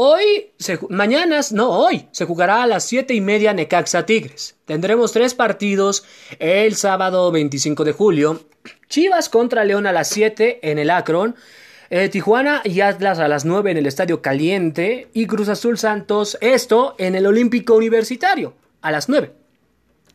[0.00, 4.54] Hoy, se, mañana, no, hoy, se jugará a las 7 y media Necaxa Tigres.
[4.64, 6.04] Tendremos tres partidos
[6.38, 8.44] el sábado 25 de julio.
[8.88, 11.34] Chivas contra León a las 7 en el Akron.
[11.90, 15.08] Eh, Tijuana y Atlas a las 9 en el Estadio Caliente.
[15.14, 19.32] Y Cruz Azul Santos, esto en el Olímpico Universitario, a las 9.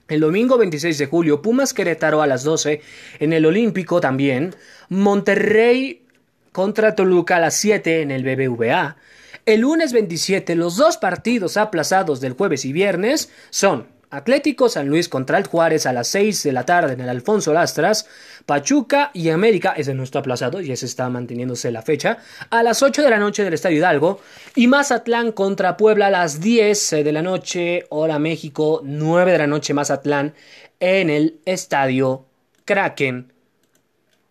[0.09, 2.81] El domingo 26 de julio, Pumas Querétaro a las 12
[3.19, 4.53] en el Olímpico también.
[4.89, 6.05] Monterrey
[6.51, 8.97] contra Toluca a las 7 en el BBVA.
[9.45, 15.09] El lunes 27, los dos partidos aplazados del jueves y viernes son Atlético San Luis
[15.09, 18.07] contra el Juárez a las 6 de la tarde en el Alfonso Lastras,
[18.45, 22.19] Pachuca y América, ese no está aplazado, ya se está manteniéndose la fecha,
[22.51, 24.21] a las 8 de la noche del Estadio Hidalgo,
[24.53, 29.47] y Mazatlán contra Puebla a las 10 de la noche, hora México, 9 de la
[29.47, 30.35] noche Mazatlán,
[30.79, 32.27] en el Estadio
[32.65, 33.33] Kraken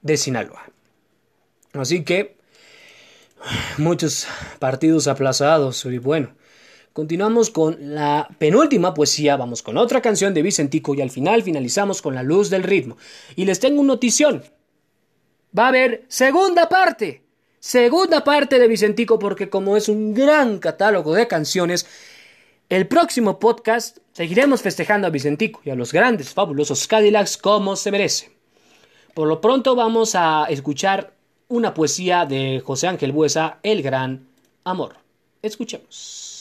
[0.01, 0.63] de Sinaloa.
[1.73, 2.37] Así que
[3.79, 4.29] muchos
[4.61, 6.41] partidos aplazados y bueno.
[6.93, 12.03] Continuamos con la penúltima poesía, vamos con otra canción de Vicentico y al final finalizamos
[12.03, 12.99] con la luz del ritmo.
[13.35, 14.43] Y les tengo una notición.
[15.59, 17.23] Va a haber segunda parte.
[17.61, 21.87] Segunda parte de Vicentico porque como es un gran catálogo de canciones,
[22.69, 27.91] el próximo podcast seguiremos festejando a Vicentico y a los grandes, fabulosos Cadillacs como se
[27.91, 28.33] merece.
[29.15, 31.15] Por lo pronto vamos a escuchar
[31.49, 34.27] una poesía de José Ángel Buesa, El Gran
[34.65, 34.97] Amor.
[35.41, 36.32] Escuchemos.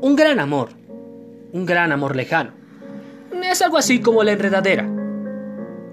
[0.00, 0.70] Un gran amor,
[1.52, 2.50] un gran amor lejano.
[3.42, 4.88] Es algo así como la enredadera,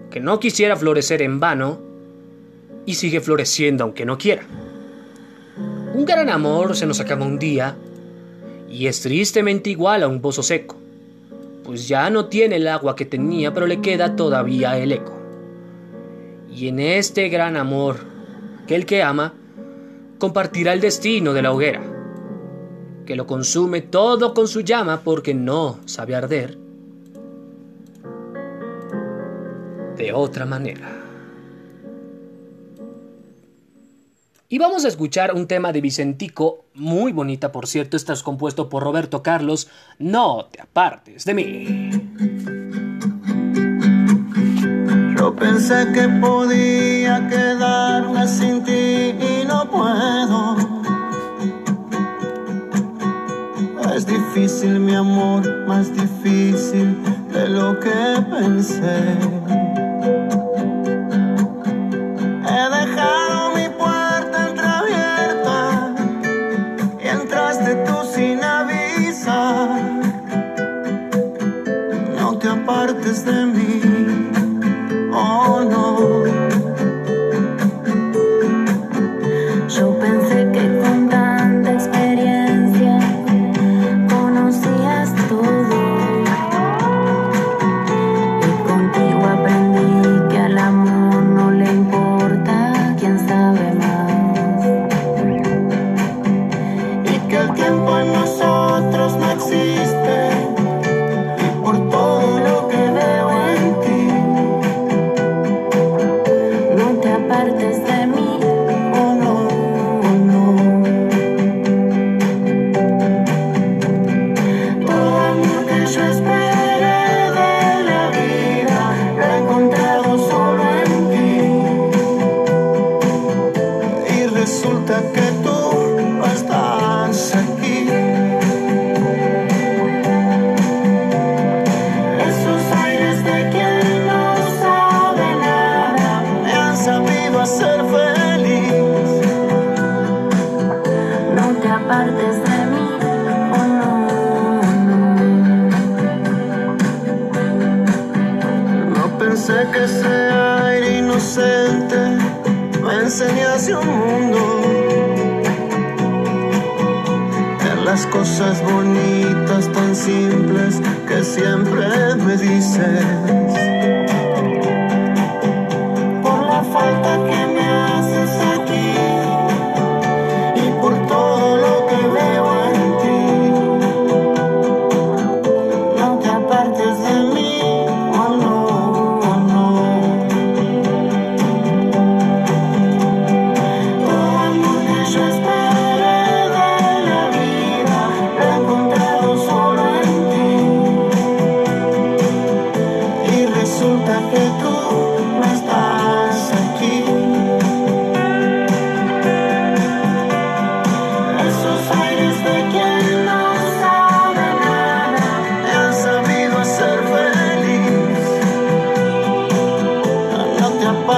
[0.09, 1.79] que no quisiera florecer en vano
[2.85, 4.43] y sigue floreciendo aunque no quiera.
[5.93, 7.75] Un gran amor se nos acaba un día
[8.69, 10.79] y es tristemente igual a un pozo seco
[11.69, 15.15] pues ya no tiene el agua que tenía, pero le queda todavía el eco.
[16.51, 17.97] Y en este gran amor,
[18.65, 19.35] que el que ama,
[20.19, 21.81] compartirá el destino de la hoguera,
[23.05, 26.57] que lo consume todo con su llama porque no sabe arder
[29.97, 30.99] de otra manera.
[34.51, 38.83] Y vamos a escuchar un tema de Vicentico, muy bonita por cierto, estás compuesto por
[38.83, 39.69] Roberto Carlos,
[39.99, 42.58] No te apartes de mí.
[45.19, 48.71] Yo pensé que podía quedarme sin ti
[49.19, 50.55] y no puedo.
[53.93, 56.97] Es difícil mi amor, más difícil
[57.33, 59.17] de lo que pensé.
[62.47, 63.18] He dejado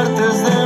[0.01, 0.60] te apartes de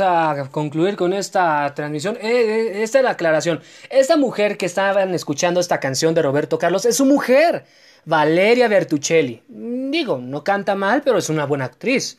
[0.00, 2.16] a concluir con esta transmisión.
[2.16, 3.60] Eh, eh, esta es la aclaración.
[3.90, 7.64] Esta mujer que estaban escuchando esta canción de Roberto Carlos es su mujer,
[8.04, 9.42] Valeria Bertuccelli.
[9.48, 12.18] Mm, Digo, no canta mal, pero es una buena actriz.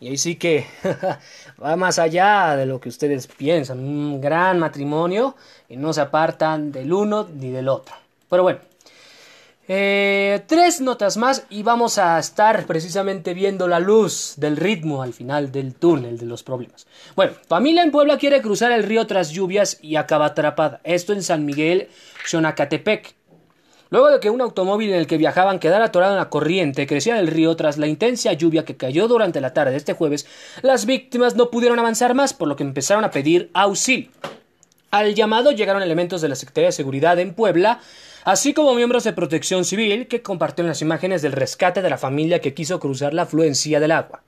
[0.00, 0.66] Y ahí sí que
[1.62, 3.80] va más allá de lo que ustedes piensan.
[3.80, 5.36] Un gran matrimonio
[5.68, 7.94] y no se apartan del uno ni del otro.
[8.28, 8.60] Pero bueno,
[9.72, 15.12] eh, tres notas más y vamos a estar precisamente viendo la luz del ritmo al
[15.12, 16.88] final del túnel de los problemas.
[17.14, 20.80] Bueno, familia en Puebla quiere cruzar el río tras lluvias y acaba atrapada.
[20.82, 21.88] Esto en San Miguel,
[22.26, 23.14] Xonacatepec.
[23.90, 27.20] Luego de que un automóvil en el que viajaban quedara atorado en la corriente, crecía
[27.20, 30.26] el río tras la intensa lluvia que cayó durante la tarde de este jueves,
[30.62, 34.10] las víctimas no pudieron avanzar más, por lo que empezaron a pedir auxilio.
[34.90, 37.78] Al llamado llegaron elementos de la Secretaría de Seguridad en Puebla,
[38.24, 42.40] así como miembros de Protección Civil que compartieron las imágenes del rescate de la familia
[42.40, 44.22] que quiso cruzar la afluencia del agua.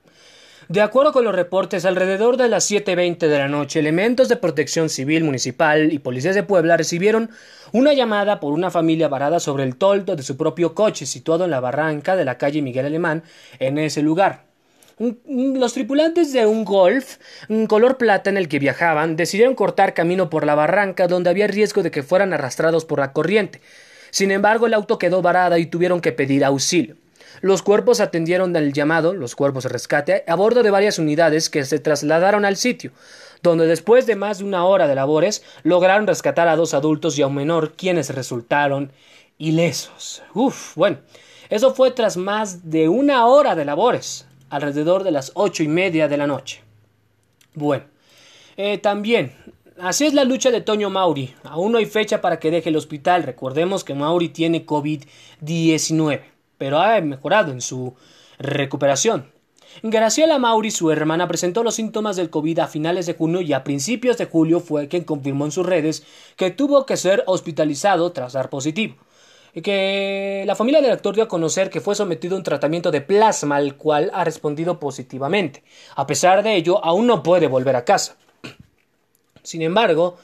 [0.68, 4.88] De acuerdo con los reportes, alrededor de las 7.20 de la noche, elementos de protección
[4.88, 7.30] civil municipal y policías de Puebla recibieron
[7.72, 11.50] una llamada por una familia varada sobre el toldo de su propio coche situado en
[11.50, 13.22] la barranca de la calle Miguel Alemán
[13.58, 14.51] en ese lugar.
[15.26, 17.16] Los tripulantes de un Golf,
[17.66, 21.82] color plata en el que viajaban, decidieron cortar camino por la barranca donde había riesgo
[21.82, 23.60] de que fueran arrastrados por la corriente.
[24.10, 26.94] Sin embargo, el auto quedó varado y tuvieron que pedir auxilio.
[27.40, 31.64] Los cuerpos atendieron al llamado, los cuerpos de rescate, a bordo de varias unidades que
[31.64, 32.92] se trasladaron al sitio,
[33.42, 37.22] donde después de más de una hora de labores lograron rescatar a dos adultos y
[37.22, 38.92] a un menor, quienes resultaron
[39.36, 40.22] ilesos.
[40.32, 40.98] Uf, bueno,
[41.50, 46.08] eso fue tras más de una hora de labores, alrededor de las ocho y media
[46.08, 46.62] de la noche.
[47.54, 47.84] Bueno,
[48.58, 49.32] eh, también,
[49.80, 51.34] así es la lucha de Toño Mauri.
[51.44, 53.22] Aún no hay fecha para que deje el hospital.
[53.22, 56.20] Recordemos que Mauri tiene COVID-19,
[56.58, 57.94] pero ha mejorado en su
[58.38, 59.32] recuperación.
[59.82, 63.64] Graciela Mauri, su hermana, presentó los síntomas del COVID a finales de junio y a
[63.64, 66.04] principios de julio fue quien confirmó en sus redes
[66.36, 68.96] que tuvo que ser hospitalizado tras dar positivo.
[69.54, 72.90] Y que la familia del actor dio a conocer que fue sometido a un tratamiento
[72.90, 75.62] de plasma al cual ha respondido positivamente.
[75.94, 78.16] A pesar de ello, aún no puede volver a casa.
[79.42, 80.16] Sin embargo,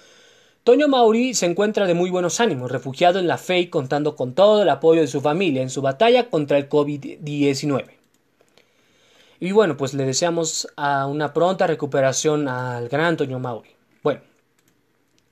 [0.64, 4.34] Toño Mauri se encuentra de muy buenos ánimos, refugiado en la fe y contando con
[4.34, 7.84] todo el apoyo de su familia en su batalla contra el COVID-19.
[9.40, 13.70] Y bueno, pues le deseamos a una pronta recuperación al gran Toño Mauri.
[14.02, 14.20] Bueno,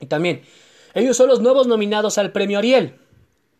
[0.01, 0.43] y también,
[0.95, 2.99] ellos son los nuevos nominados al Premio Ariel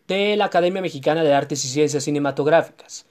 [0.07, 3.05] de la Academia Mexicana de Artes y Ciencias Cinematográficas.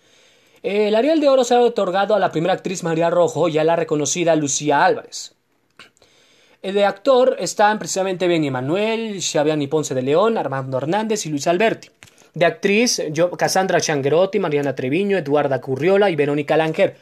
[0.63, 3.65] El Ariel de Oro se ha otorgado a la primera actriz María Rojo y a
[3.65, 5.35] la reconocida Lucía Álvarez.
[6.63, 11.91] De actor están precisamente Benny Manuel, Xaviani Ponce de León, Armando Hernández y Luis Alberti.
[12.35, 13.01] De actriz,
[13.39, 16.97] Cassandra Changuerotti, Mariana Treviño, Eduarda Curriola y Verónica Langer.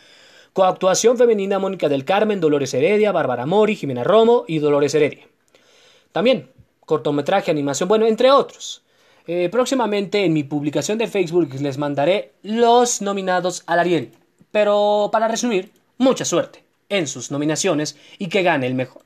[0.53, 5.27] Coactuación femenina Mónica del Carmen, Dolores Heredia, Bárbara Mori, Jimena Romo y Dolores Heredia.
[6.13, 6.51] También
[6.85, 8.84] cortometraje, animación, bueno, entre otros.
[9.27, 14.13] Eh, próximamente en mi publicación de Facebook les mandaré los nominados al Ariel.
[14.51, 19.03] Pero para resumir, mucha suerte en sus nominaciones y que gane el mejor.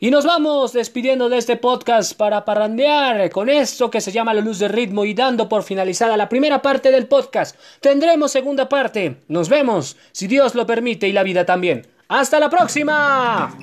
[0.00, 4.40] Y nos vamos despidiendo de este podcast para parrandear con esto que se llama La
[4.40, 7.56] Luz de Ritmo y dando por finalizada la primera parte del podcast.
[7.80, 9.16] Tendremos segunda parte.
[9.28, 11.86] Nos vemos, si Dios lo permite y la vida también.
[12.08, 13.56] ¡Hasta la próxima!